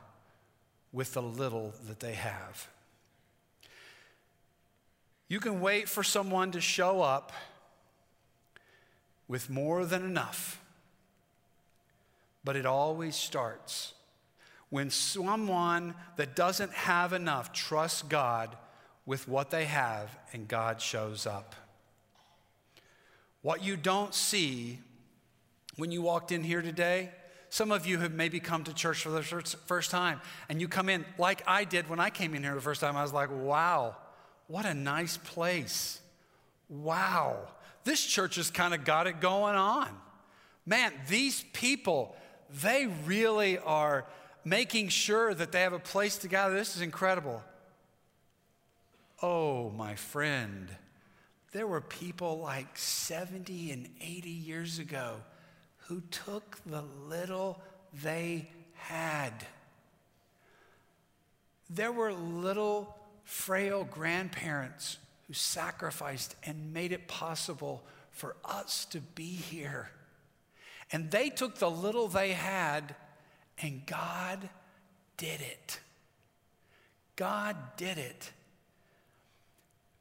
with 0.92 1.14
the 1.14 1.22
little 1.22 1.72
that 1.86 2.00
they 2.00 2.14
have. 2.14 2.68
You 5.32 5.40
can 5.40 5.62
wait 5.62 5.88
for 5.88 6.02
someone 6.02 6.50
to 6.50 6.60
show 6.60 7.00
up 7.00 7.32
with 9.26 9.48
more 9.48 9.86
than 9.86 10.04
enough, 10.04 10.60
but 12.44 12.54
it 12.54 12.66
always 12.66 13.16
starts 13.16 13.94
when 14.68 14.90
someone 14.90 15.94
that 16.16 16.36
doesn't 16.36 16.70
have 16.72 17.14
enough 17.14 17.50
trusts 17.54 18.02
God 18.02 18.54
with 19.06 19.26
what 19.26 19.48
they 19.48 19.64
have 19.64 20.14
and 20.34 20.46
God 20.46 20.82
shows 20.82 21.26
up. 21.26 21.54
What 23.40 23.64
you 23.64 23.78
don't 23.78 24.12
see 24.12 24.80
when 25.78 25.90
you 25.90 26.02
walked 26.02 26.30
in 26.30 26.44
here 26.44 26.60
today, 26.60 27.08
some 27.48 27.72
of 27.72 27.86
you 27.86 27.96
have 28.00 28.12
maybe 28.12 28.38
come 28.38 28.64
to 28.64 28.74
church 28.74 28.98
for 28.98 29.08
the 29.08 29.22
first 29.22 29.90
time, 29.90 30.20
and 30.50 30.60
you 30.60 30.68
come 30.68 30.90
in 30.90 31.06
like 31.16 31.42
I 31.46 31.64
did 31.64 31.88
when 31.88 32.00
I 32.00 32.10
came 32.10 32.34
in 32.34 32.42
here 32.42 32.54
the 32.54 32.60
first 32.60 32.82
time. 32.82 32.98
I 32.98 33.02
was 33.02 33.14
like, 33.14 33.30
wow, 33.32 33.96
what 34.46 34.66
a 34.66 34.74
nice 34.74 35.16
place. 35.16 36.00
Wow. 36.68 37.38
This 37.84 38.04
church 38.04 38.36
has 38.36 38.50
kind 38.50 38.74
of 38.74 38.84
got 38.84 39.06
it 39.06 39.20
going 39.20 39.56
on. 39.56 39.88
Man, 40.64 40.92
these 41.08 41.44
people, 41.52 42.14
they 42.62 42.86
really 43.06 43.58
are 43.58 44.06
making 44.44 44.88
sure 44.88 45.34
that 45.34 45.52
they 45.52 45.62
have 45.62 45.72
a 45.72 45.78
place 45.78 46.18
to 46.18 46.28
gather. 46.28 46.54
This 46.54 46.76
is 46.76 46.82
incredible. 46.82 47.42
Oh, 49.20 49.70
my 49.70 49.94
friend, 49.94 50.68
there 51.52 51.66
were 51.66 51.80
people 51.80 52.38
like 52.38 52.76
70 52.76 53.70
and 53.70 53.88
80 54.00 54.30
years 54.30 54.78
ago 54.78 55.16
who 55.86 56.00
took 56.10 56.58
the 56.66 56.82
little 57.06 57.60
they 58.02 58.48
had. 58.74 59.32
There 61.68 61.92
were 61.92 62.12
little, 62.12 62.96
frail 63.24 63.84
grandparents 63.84 64.98
who 65.26 65.34
sacrificed 65.34 66.36
and 66.44 66.72
made 66.72 66.92
it 66.92 67.08
possible 67.08 67.82
for 68.10 68.36
us 68.44 68.84
to 68.86 69.00
be 69.00 69.24
here. 69.24 69.90
And 70.90 71.10
they 71.10 71.30
took 71.30 71.56
the 71.56 71.70
little 71.70 72.08
they 72.08 72.32
had, 72.32 72.94
and 73.58 73.86
God 73.86 74.48
did 75.16 75.40
it. 75.40 75.80
God 77.16 77.56
did 77.76 77.98
it. 77.98 78.32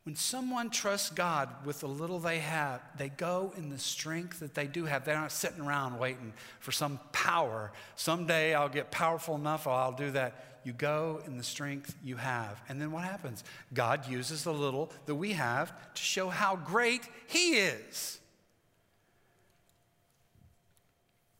When 0.04 0.16
someone 0.16 0.72
trusts 0.72 1.12
God 1.12 1.48
with 1.64 1.82
the 1.82 1.88
little 1.88 2.20
they 2.20 2.40
have, 2.40 2.82
they 2.98 3.10
go 3.10 3.54
in 3.56 3.70
the 3.70 3.78
strength 3.78 4.40
that 4.40 4.56
they 4.56 4.66
do 4.66 4.86
have. 4.86 5.06
They're 5.06 5.16
not 5.16 5.32
sitting 5.32 5.62
around 5.62 6.00
waiting 6.00 6.34
for 6.60 6.72
some 6.72 7.00
power. 7.12 7.72
Someday 7.96 8.56
I'll 8.56 8.68
get 8.68 8.90
powerful 8.90 9.36
enough, 9.36 9.68
or 9.68 9.74
I'll 9.74 9.92
do 9.92 10.10
that. 10.12 10.51
You 10.64 10.74
go 10.74 11.22
in 11.26 11.38
the 11.38 11.44
strength 11.44 11.96
you 12.04 12.18
have. 12.18 12.62
And 12.70 12.80
then 12.80 12.92
what 12.92 13.04
happens? 13.04 13.44
God 13.74 14.08
uses 14.08 14.44
the 14.44 14.54
little 14.54 14.92
that 15.06 15.16
we 15.16 15.34
have 15.34 15.72
to 15.94 16.02
show 16.02 16.30
how 16.30 16.56
great 16.56 17.02
He 17.28 17.54
is. 17.54 18.20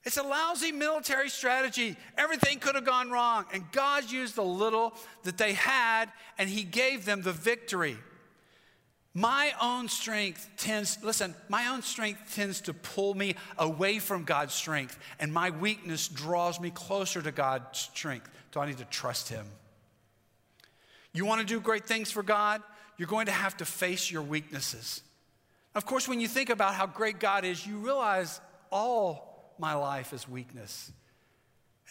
It's 0.04 0.18
a 0.18 0.24
lousy 0.24 0.72
military 0.72 1.30
strategy. 1.30 1.96
Everything 2.18 2.58
could 2.58 2.74
have 2.74 2.86
gone 2.86 3.12
wrong. 3.12 3.46
And 3.54 3.72
God 3.72 4.10
used 4.10 4.36
the 4.36 4.44
little 4.44 4.94
that 5.24 5.38
they 5.38 5.54
had, 5.54 6.06
and 6.40 6.50
He 6.50 6.64
gave 6.64 7.06
them 7.06 7.22
the 7.22 7.32
victory. 7.32 7.98
My 9.14 9.54
own 9.62 9.90
strength 9.90 10.50
tends, 10.58 10.98
listen, 11.04 11.36
my 11.50 11.68
own 11.68 11.82
strength 11.82 12.34
tends 12.34 12.62
to 12.62 12.74
pull 12.74 13.14
me 13.14 13.36
away 13.58 14.00
from 14.00 14.24
God's 14.24 14.54
strength, 14.54 14.98
and 15.20 15.34
my 15.34 15.50
weakness 15.50 16.08
draws 16.08 16.60
me 16.62 16.70
closer 16.70 17.22
to 17.22 17.32
God's 17.32 17.78
strength. 17.78 18.30
So 18.54 18.62
I 18.62 18.66
need 18.66 18.78
to 18.80 18.86
trust 18.86 19.30
Him. 19.30 19.46
You 21.14 21.26
want 21.26 21.42
to 21.42 21.48
do 21.48 21.60
great 21.60 21.86
things 21.86 22.12
for 22.12 22.24
God? 22.24 22.62
You're 22.98 23.08
going 23.08 23.26
to 23.26 23.32
have 23.32 23.58
to 23.58 23.66
face 23.66 24.12
your 24.12 24.22
weaknesses. 24.22 25.02
Of 25.74 25.86
course, 25.86 26.08
when 26.08 26.20
you 26.20 26.28
think 26.28 26.50
about 26.50 26.74
how 26.74 26.86
great 26.86 27.20
God 27.20 27.46
is, 27.46 27.66
you 27.66 27.78
realize 27.78 28.42
all 28.72 29.56
my 29.58 29.74
life 29.74 30.14
is 30.14 30.28
weakness. 30.28 30.92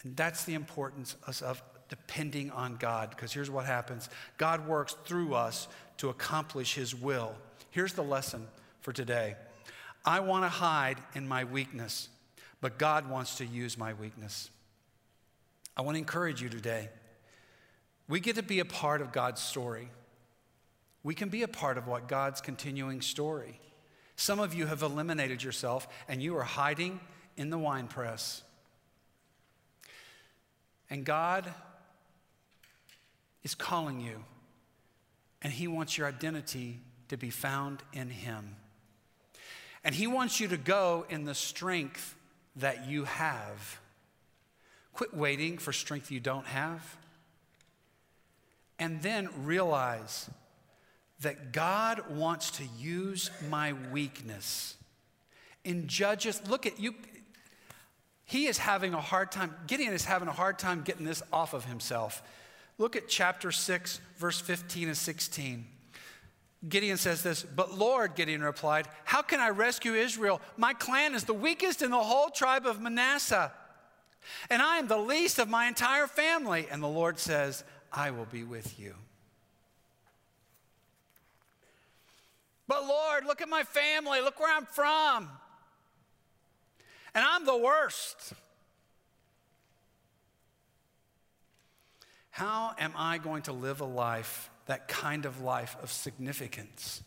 And 0.03 0.15
that's 0.15 0.45
the 0.45 0.53
importance 0.53 1.15
of 1.41 1.61
depending 1.89 2.49
on 2.51 2.77
God, 2.77 3.09
because 3.09 3.33
here's 3.33 3.49
what 3.49 3.65
happens 3.65 4.09
God 4.37 4.67
works 4.67 4.95
through 5.05 5.33
us 5.33 5.67
to 5.97 6.09
accomplish 6.09 6.75
his 6.75 6.95
will. 6.95 7.35
Here's 7.69 7.93
the 7.93 8.03
lesson 8.03 8.47
for 8.81 8.93
today 8.93 9.35
I 10.05 10.19
want 10.21 10.45
to 10.45 10.49
hide 10.49 10.97
in 11.13 11.27
my 11.27 11.43
weakness, 11.43 12.09
but 12.61 12.77
God 12.77 13.09
wants 13.09 13.35
to 13.35 13.45
use 13.45 13.77
my 13.77 13.93
weakness. 13.93 14.49
I 15.75 15.81
want 15.81 15.95
to 15.95 15.99
encourage 15.99 16.41
you 16.41 16.49
today. 16.49 16.89
We 18.07 18.19
get 18.19 18.35
to 18.35 18.43
be 18.43 18.59
a 18.59 18.65
part 18.65 19.01
of 19.01 19.11
God's 19.11 19.41
story. 19.41 19.89
We 21.03 21.15
can 21.15 21.29
be 21.29 21.43
a 21.43 21.47
part 21.47 21.77
of 21.77 21.87
what 21.87 22.07
God's 22.07 22.41
continuing 22.41 23.01
story. 23.01 23.59
Some 24.15 24.39
of 24.39 24.53
you 24.53 24.67
have 24.67 24.83
eliminated 24.83 25.41
yourself 25.41 25.87
and 26.07 26.21
you 26.21 26.37
are 26.37 26.43
hiding 26.43 26.99
in 27.37 27.49
the 27.49 27.57
wine 27.57 27.87
press. 27.87 28.43
And 30.89 31.05
God 31.05 31.51
is 33.43 33.55
calling 33.55 33.99
you 33.99 34.23
and 35.41 35.51
He 35.51 35.67
wants 35.67 35.97
your 35.97 36.07
identity 36.07 36.79
to 37.07 37.17
be 37.17 37.29
found 37.29 37.81
in 37.93 38.09
Him. 38.09 38.55
And 39.83 39.95
He 39.95 40.05
wants 40.05 40.39
you 40.39 40.47
to 40.49 40.57
go 40.57 41.05
in 41.09 41.25
the 41.25 41.33
strength 41.33 42.15
that 42.57 42.87
you 42.87 43.05
have. 43.05 43.80
Quit 44.93 45.13
waiting 45.13 45.57
for 45.57 45.73
strength 45.73 46.11
you 46.11 46.19
don't 46.19 46.47
have. 46.47 46.97
And 48.79 49.01
then 49.01 49.29
realize 49.43 50.29
that 51.21 51.51
God 51.51 52.01
wants 52.09 52.51
to 52.51 52.63
use 52.79 53.29
my 53.49 53.73
weakness. 53.91 54.75
In 55.63 55.87
Judges, 55.87 56.41
look 56.47 56.65
at 56.65 56.79
you. 56.79 56.95
He 58.25 58.47
is 58.47 58.57
having 58.57 58.93
a 58.93 59.01
hard 59.01 59.31
time, 59.31 59.53
Gideon 59.67 59.93
is 59.93 60.05
having 60.05 60.27
a 60.27 60.33
hard 60.33 60.57
time 60.57 60.81
getting 60.81 61.05
this 61.05 61.21
off 61.31 61.53
of 61.53 61.65
himself. 61.65 62.23
Look 62.77 62.95
at 62.95 63.07
chapter 63.07 63.51
6, 63.51 64.01
verse 64.17 64.39
15 64.39 64.87
and 64.87 64.97
16. 64.97 65.65
Gideon 66.67 66.97
says 66.97 67.23
this, 67.23 67.43
but 67.43 67.73
Lord, 67.73 68.15
Gideon 68.15 68.43
replied, 68.43 68.87
How 69.03 69.21
can 69.21 69.39
I 69.39 69.49
rescue 69.49 69.95
Israel? 69.95 70.41
My 70.57 70.73
clan 70.73 71.15
is 71.15 71.23
the 71.23 71.33
weakest 71.33 71.81
in 71.81 71.91
the 71.91 72.01
whole 72.01 72.29
tribe 72.29 72.65
of 72.65 72.79
Manasseh, 72.79 73.51
and 74.49 74.61
I 74.61 74.77
am 74.77 74.87
the 74.87 74.97
least 74.97 75.39
of 75.39 75.49
my 75.49 75.67
entire 75.67 76.07
family. 76.07 76.67
And 76.71 76.81
the 76.81 76.87
Lord 76.87 77.19
says, 77.19 77.63
I 77.91 78.11
will 78.11 78.25
be 78.25 78.43
with 78.43 78.79
you. 78.79 78.95
But 82.67 82.87
Lord, 82.87 83.25
look 83.25 83.41
at 83.41 83.49
my 83.49 83.63
family, 83.63 84.21
look 84.21 84.39
where 84.39 84.55
I'm 84.55 84.65
from. 84.65 85.29
And 87.13 87.25
I'm 87.25 87.45
the 87.45 87.57
worst. 87.57 88.33
How 92.29 92.73
am 92.79 92.93
I 92.95 93.17
going 93.17 93.41
to 93.43 93.51
live 93.51 93.81
a 93.81 93.85
life, 93.85 94.49
that 94.67 94.87
kind 94.87 95.25
of 95.25 95.41
life 95.41 95.75
of 95.83 95.91
significance? 95.91 97.03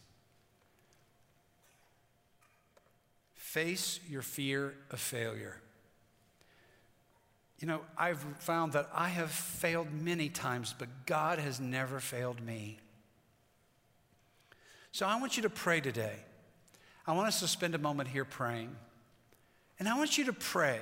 Face 3.35 4.00
your 4.07 4.20
fear 4.20 4.74
of 4.90 5.00
failure. 5.00 5.62
You 7.64 7.68
know, 7.70 7.81
I've 7.96 8.18
found 8.40 8.74
that 8.74 8.90
I 8.92 9.09
have 9.09 9.31
failed 9.31 9.90
many 9.90 10.29
times, 10.29 10.74
but 10.79 11.07
God 11.07 11.38
has 11.38 11.61
never 11.61 11.98
failed 11.98 12.44
me. 12.44 12.77
So 14.92 15.07
I 15.07 15.18
want 15.18 15.38
you 15.38 15.44
to 15.44 15.48
pray 15.48 15.81
today. 15.81 16.16
I 17.07 17.14
want 17.14 17.29
us 17.29 17.40
to 17.40 17.48
spend 17.48 17.74
a 17.74 17.79
moment 17.79 18.11
here 18.11 18.27
praying. 18.27 18.77
And 19.79 19.88
I 19.88 19.96
want 19.96 20.18
you 20.18 20.27
to 20.27 20.35
pray. 20.35 20.79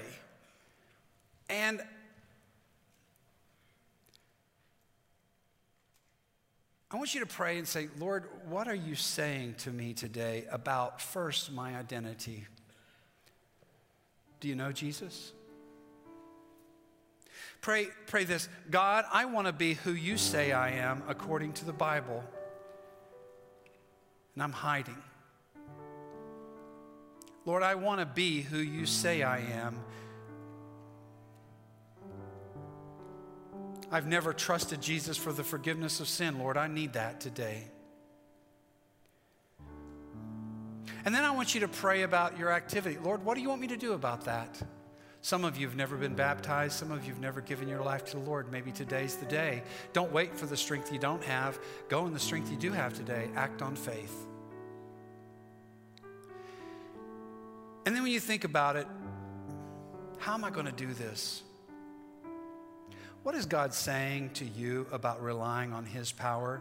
And 1.48 1.80
I 6.90 6.96
want 6.96 7.14
you 7.14 7.20
to 7.20 7.26
pray 7.26 7.58
and 7.58 7.68
say, 7.68 7.90
Lord, 7.96 8.24
what 8.48 8.66
are 8.66 8.74
you 8.74 8.96
saying 8.96 9.54
to 9.58 9.70
me 9.70 9.94
today 9.94 10.46
about 10.50 11.00
first 11.00 11.52
my 11.52 11.76
identity? 11.76 12.44
Do 14.40 14.48
you 14.48 14.56
know 14.56 14.72
Jesus? 14.72 15.30
Pray, 17.62 17.88
pray 18.06 18.24
this 18.24 18.48
God, 18.70 19.06
I 19.10 19.24
want 19.24 19.46
to 19.46 19.52
be 19.52 19.74
who 19.74 19.92
you 19.92 20.18
say 20.18 20.52
I 20.52 20.72
am 20.72 21.02
according 21.08 21.54
to 21.54 21.64
the 21.64 21.72
Bible. 21.72 22.22
And 24.34 24.42
I'm 24.42 24.52
hiding. 24.52 25.02
Lord, 27.46 27.62
I 27.62 27.74
want 27.76 28.00
to 28.00 28.06
be 28.06 28.42
who 28.42 28.58
you 28.58 28.84
say 28.86 29.22
I 29.22 29.38
am 29.38 29.80
I've 33.92 34.06
never 34.06 34.32
trusted 34.32 34.80
Jesus 34.80 35.18
for 35.18 35.34
the 35.34 35.44
forgiveness 35.44 36.00
of 36.00 36.08
sin. 36.08 36.38
Lord, 36.38 36.56
I 36.56 36.66
need 36.66 36.94
that 36.94 37.20
today. 37.20 37.64
And 41.04 41.14
then 41.14 41.24
I 41.24 41.30
want 41.32 41.54
you 41.54 41.60
to 41.60 41.68
pray 41.68 42.00
about 42.02 42.38
your 42.38 42.50
activity. 42.50 42.96
Lord, 43.02 43.22
what 43.22 43.34
do 43.34 43.42
you 43.42 43.50
want 43.50 43.60
me 43.60 43.66
to 43.66 43.76
do 43.76 43.92
about 43.92 44.24
that? 44.24 44.62
Some 45.24 45.44
of 45.44 45.56
you 45.56 45.68
have 45.68 45.76
never 45.76 45.96
been 45.96 46.14
baptized. 46.14 46.74
Some 46.74 46.90
of 46.90 47.04
you 47.04 47.12
have 47.12 47.22
never 47.22 47.40
given 47.40 47.68
your 47.68 47.80
life 47.80 48.04
to 48.06 48.18
the 48.18 48.24
Lord. 48.24 48.50
Maybe 48.50 48.72
today's 48.72 49.14
the 49.14 49.26
day. 49.26 49.62
Don't 49.92 50.12
wait 50.12 50.36
for 50.36 50.46
the 50.46 50.56
strength 50.56 50.92
you 50.92 50.98
don't 50.98 51.22
have. 51.22 51.58
Go 51.88 52.06
in 52.06 52.12
the 52.12 52.18
strength 52.18 52.50
you 52.50 52.56
do 52.56 52.72
have 52.72 52.92
today. 52.92 53.30
Act 53.36 53.62
on 53.62 53.76
faith. 53.76 54.26
And 57.86 57.94
then 57.94 58.02
when 58.02 58.10
you 58.10 58.20
think 58.20 58.42
about 58.42 58.74
it, 58.74 58.86
how 60.18 60.34
am 60.34 60.44
I 60.44 60.50
going 60.50 60.66
to 60.66 60.72
do 60.72 60.92
this? 60.92 61.44
What 63.22 63.36
is 63.36 63.46
God 63.46 63.72
saying 63.72 64.30
to 64.34 64.44
you 64.44 64.86
about 64.90 65.22
relying 65.22 65.72
on 65.72 65.84
His 65.84 66.10
power, 66.10 66.60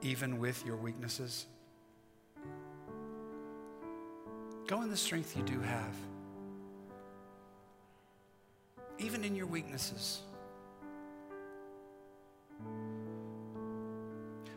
even 0.00 0.38
with 0.38 0.64
your 0.64 0.76
weaknesses? 0.76 1.46
Go 4.66 4.80
in 4.80 4.88
the 4.88 4.96
strength 4.96 5.36
you 5.36 5.42
do 5.42 5.60
have, 5.60 5.94
even 9.00 9.24
in 9.24 9.34
your 9.34 9.46
weaknesses. 9.46 10.20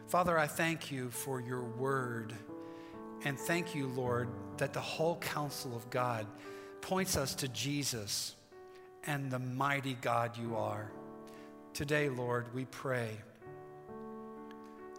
Father, 0.08 0.38
I 0.38 0.46
thank 0.48 0.92
you 0.92 1.10
for 1.10 1.42
your 1.42 1.64
word. 1.64 2.34
And 3.26 3.40
thank 3.40 3.74
you, 3.74 3.88
Lord, 3.88 4.28
that 4.58 4.74
the 4.74 4.82
whole 4.82 5.16
counsel 5.18 5.76
of 5.76 5.90
God 5.90 6.28
points 6.82 7.16
us 7.16 7.34
to 7.36 7.48
Jesus 7.48 8.36
and 9.08 9.32
the 9.32 9.40
mighty 9.40 9.96
God 10.02 10.38
you 10.38 10.56
are. 10.56 10.92
Today, 11.74 12.10
Lord, 12.10 12.54
we 12.54 12.66
pray. 12.66 13.10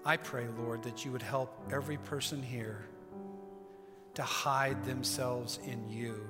I 0.04 0.16
pray, 0.16 0.46
Lord, 0.58 0.82
that 0.82 1.04
you 1.04 1.12
would 1.12 1.22
help 1.22 1.54
every 1.70 1.98
person 1.98 2.42
here 2.42 2.86
to 4.14 4.22
hide 4.22 4.84
themselves 4.84 5.58
in 5.66 5.88
you, 5.88 6.26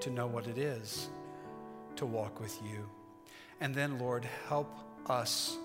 to 0.00 0.10
know 0.10 0.26
what 0.26 0.46
it 0.46 0.58
is 0.58 1.08
to 1.96 2.06
walk 2.06 2.40
with 2.40 2.58
you. 2.62 2.88
And 3.60 3.74
then, 3.74 3.98
Lord, 3.98 4.26
help 4.48 4.78
us 5.06 5.56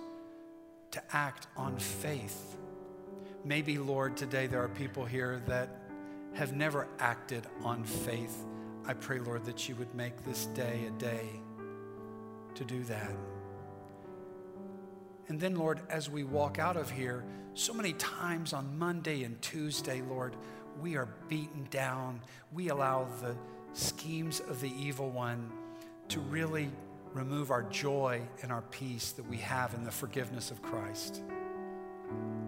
to 0.92 1.02
act 1.12 1.48
on 1.56 1.78
faith. 1.78 2.58
Maybe, 3.44 3.78
Lord, 3.78 4.18
today 4.18 4.48
there 4.48 4.64
are 4.64 4.70
people 4.70 5.06
here 5.06 5.42
that 5.48 5.70
have 6.34 6.54
never 6.54 6.88
acted 7.00 7.48
on 7.64 7.84
faith. 7.84 8.44
I 8.86 8.94
pray, 8.94 9.20
Lord, 9.20 9.46
that 9.46 9.68
you 9.68 9.76
would 9.76 9.94
make 9.96 10.24
this 10.24 10.46
day 10.48 10.86
a 10.88 10.92
day 11.00 11.28
to 12.56 12.64
do 12.64 12.84
that. 12.86 13.12
And 15.28 15.40
then, 15.40 15.56
Lord, 15.56 15.82
as 15.90 16.10
we 16.10 16.24
walk 16.24 16.60
out 16.60 16.78
of 16.78 16.90
here, 16.90 17.24
so 17.54 17.74
many 17.74 17.94
times 17.94 18.54
on 18.54 18.78
Monday 18.78 19.24
and 19.24 19.42
Tuesday, 19.42 20.02
Lord, 20.02 20.36
we 20.82 20.96
are 20.96 21.08
beaten 21.28 21.68
down. 21.70 22.22
We 22.54 22.70
allow 22.70 23.08
the 23.22 23.36
schemes 23.74 24.40
of 24.42 24.62
the 24.62 24.72
evil 24.80 25.10
one 25.10 25.52
to 26.10 26.20
really 26.20 26.70
remove 27.14 27.52
our 27.52 27.64
joy 27.64 28.22
and 28.42 28.52
our 28.52 28.62
peace 28.64 29.12
that 29.14 29.28
we 29.28 29.38
have 29.38 29.74
in 29.74 29.84
the 29.84 29.92
forgiveness 29.92 30.52
of 30.52 30.62
Christ. 30.62 31.22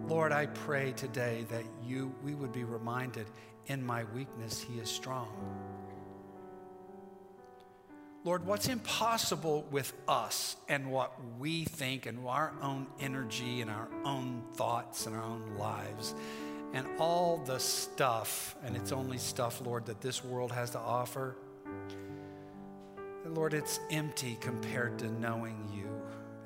Lord, 0.06 0.32
I 0.32 0.46
pray 0.46 0.92
today 0.92 1.44
that 1.50 1.64
you 1.84 2.14
we 2.22 2.34
would 2.34 2.52
be 2.52 2.64
reminded 2.64 3.26
in 3.66 3.84
my 3.84 4.04
weakness 4.14 4.60
he 4.60 4.78
is 4.80 4.88
strong. 4.88 5.28
Lord, 8.22 8.44
what's 8.44 8.68
impossible 8.68 9.66
with 9.70 9.94
us 10.06 10.56
and 10.68 10.90
what 10.90 11.14
we 11.38 11.64
think 11.64 12.04
and 12.04 12.26
our 12.26 12.52
own 12.60 12.86
energy 13.00 13.62
and 13.62 13.70
our 13.70 13.88
own 14.04 14.42
thoughts 14.54 15.06
and 15.06 15.16
our 15.16 15.22
own 15.22 15.56
lives 15.56 16.14
and 16.72 16.86
all 16.98 17.38
the 17.38 17.58
stuff, 17.58 18.54
and 18.62 18.76
it's 18.76 18.92
only 18.92 19.18
stuff, 19.18 19.60
Lord, 19.64 19.86
that 19.86 20.00
this 20.00 20.22
world 20.22 20.52
has 20.52 20.70
to 20.70 20.78
offer, 20.78 21.36
Lord, 23.34 23.54
it's 23.54 23.80
empty 23.90 24.36
compared 24.40 24.98
to 24.98 25.10
knowing 25.20 25.70
you 25.72 25.88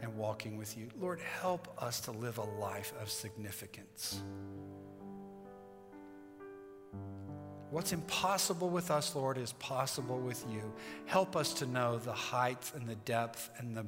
and 0.03 0.15
walking 0.17 0.57
with 0.57 0.77
you. 0.77 0.89
Lord, 1.01 1.19
help 1.41 1.83
us 1.83 2.01
to 2.01 2.11
live 2.11 2.39
a 2.39 2.45
life 2.61 2.93
of 3.01 3.11
significance. 3.11 4.23
What's 7.71 7.93
impossible 7.93 8.69
with 8.69 8.91
us, 8.91 9.17
Lord, 9.17 9.37
is 9.37 9.53
possible 9.55 10.19
with 10.19 10.45
you. 10.49 10.73
Help 11.07 11.35
us 11.35 11.53
to 11.55 11.67
know 11.67 11.99
the 11.99 12.13
height 12.13 12.71
and 12.75 12.87
the 12.87 12.95
depth 12.95 13.51
and 13.59 13.77
the, 13.77 13.85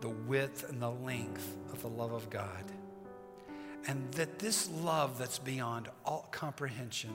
the 0.00 0.10
width 0.10 0.68
and 0.68 0.80
the 0.80 0.90
length 0.90 1.56
of 1.72 1.82
the 1.82 1.88
love 1.88 2.12
of 2.12 2.30
God. 2.30 2.64
And 3.88 4.12
that 4.12 4.38
this 4.38 4.70
love 4.70 5.18
that's 5.18 5.38
beyond 5.38 5.88
all 6.04 6.28
comprehension, 6.30 7.10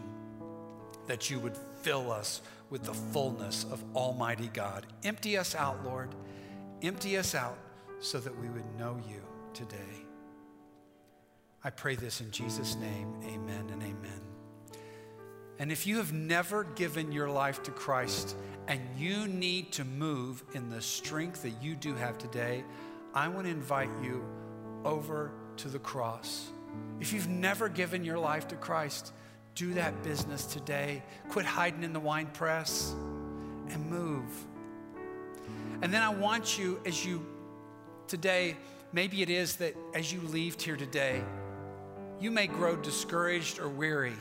that 1.10 1.28
you 1.28 1.40
would 1.40 1.58
fill 1.82 2.12
us 2.12 2.40
with 2.70 2.84
the 2.84 2.94
fullness 2.94 3.66
of 3.72 3.84
Almighty 3.96 4.50
God. 4.54 4.86
Empty 5.04 5.40
us 5.40 5.56
out, 5.56 5.84
Lord. 5.84 6.14
Empty 6.84 7.18
us 7.18 7.34
out 7.34 7.58
so 8.00 8.20
that 8.20 8.40
we 8.40 8.48
would 8.48 8.78
know 8.78 9.02
you 9.10 9.20
today. 9.56 10.06
I 11.64 11.72
pray 11.72 11.96
this 11.96 12.22
in 12.22 12.30
Jesus' 12.30 12.76
name. 12.76 13.16
Amen 13.26 13.66
and 13.72 13.82
amen. 13.82 14.22
And 15.58 15.72
if 15.72 15.88
you 15.88 15.98
have 15.98 16.14
never 16.14 16.64
given 16.64 17.12
your 17.12 17.28
life 17.28 17.64
to 17.64 17.72
Christ 17.72 18.36
and 18.68 18.80
you 18.96 19.28
need 19.28 19.72
to 19.74 19.84
move 19.84 20.44
in 20.54 20.70
the 20.70 20.82
strength 20.82 21.42
that 21.42 21.62
you 21.62 21.76
do 21.76 21.96
have 21.96 22.20
today, 22.20 22.64
I 23.16 23.30
want 23.30 23.48
to 23.48 23.52
invite 23.52 23.90
you 24.04 24.24
over 24.86 25.32
to 25.58 25.70
the 25.70 25.80
cross. 25.80 26.52
If 27.02 27.14
you've 27.14 27.28
never 27.28 27.68
given 27.68 28.06
your 28.06 28.20
life 28.20 28.48
to 28.50 28.56
Christ, 28.56 29.12
do 29.60 29.74
that 29.74 30.02
business 30.04 30.46
today. 30.46 31.04
Quit 31.28 31.46
hiding 31.46 31.84
in 31.84 31.92
the 31.92 32.00
wine 32.00 32.28
press 32.28 32.96
and 33.70 33.90
move. 33.90 34.24
And 35.82 35.94
then 35.94 36.02
I 36.02 36.08
want 36.08 36.58
you, 36.58 36.80
as 36.86 37.06
you 37.06 37.26
today, 38.08 38.56
maybe 38.94 39.22
it 39.22 39.30
is 39.30 39.58
that 39.58 39.76
as 39.94 40.14
you 40.14 40.22
leave 40.22 40.60
here 40.60 40.78
today, 40.78 41.22
you 42.22 42.32
may 42.32 42.48
grow 42.48 42.78
discouraged 42.78 43.60
or 43.60 43.68
weary. 43.68 44.16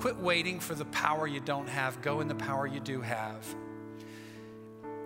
Quit 0.00 0.16
waiting 0.16 0.60
for 0.60 0.74
the 0.74 0.86
power 0.86 1.26
you 1.26 1.40
don't 1.40 1.68
have. 1.68 2.00
Go 2.00 2.22
in 2.22 2.28
the 2.28 2.34
power 2.34 2.66
you 2.66 2.80
do 2.80 3.02
have. 3.02 3.46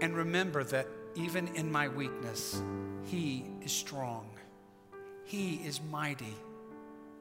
And 0.00 0.16
remember 0.16 0.62
that 0.62 0.86
even 1.16 1.48
in 1.56 1.70
my 1.70 1.88
weakness, 1.88 2.62
He 3.06 3.46
is 3.60 3.72
strong, 3.72 4.30
He 5.24 5.56
is 5.56 5.80
mighty. 5.90 6.36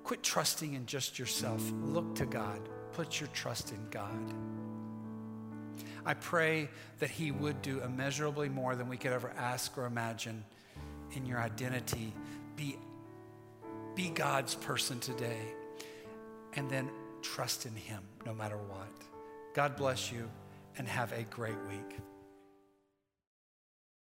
Quit 0.04 0.24
trusting 0.24 0.74
in 0.74 0.86
just 0.86 1.20
yourself. 1.20 1.62
Look 1.84 2.16
to 2.16 2.26
God. 2.26 2.60
Put 2.94 3.20
your 3.20 3.30
trust 3.34 3.72
in 3.72 3.90
God. 3.90 4.34
I 6.06 6.14
pray 6.16 6.70
that 7.00 7.10
He 7.10 7.32
would 7.32 7.62
do 7.62 7.82
immeasurably 7.82 8.50
more 8.50 8.76
than 8.76 8.90
we 8.90 8.98
could 8.98 9.12
ever 9.12 9.32
ask 9.38 9.78
or 9.78 9.86
imagine 9.86 10.44
in 11.14 11.26
your 11.26 11.40
identity. 11.40 12.14
Be, 12.56 12.78
be 13.96 14.10
God's 14.10 14.56
person 14.56 15.00
today. 15.00 15.54
And 16.56 16.70
then 16.70 16.90
trust 17.22 17.66
in 17.66 17.76
Him 17.76 18.02
no 18.26 18.34
matter 18.34 18.58
what. 18.58 18.90
God 19.54 19.76
bless 19.76 20.12
you 20.12 20.30
and 20.78 20.88
have 20.88 21.12
a 21.12 21.24
great 21.24 21.58
week. 21.70 22.00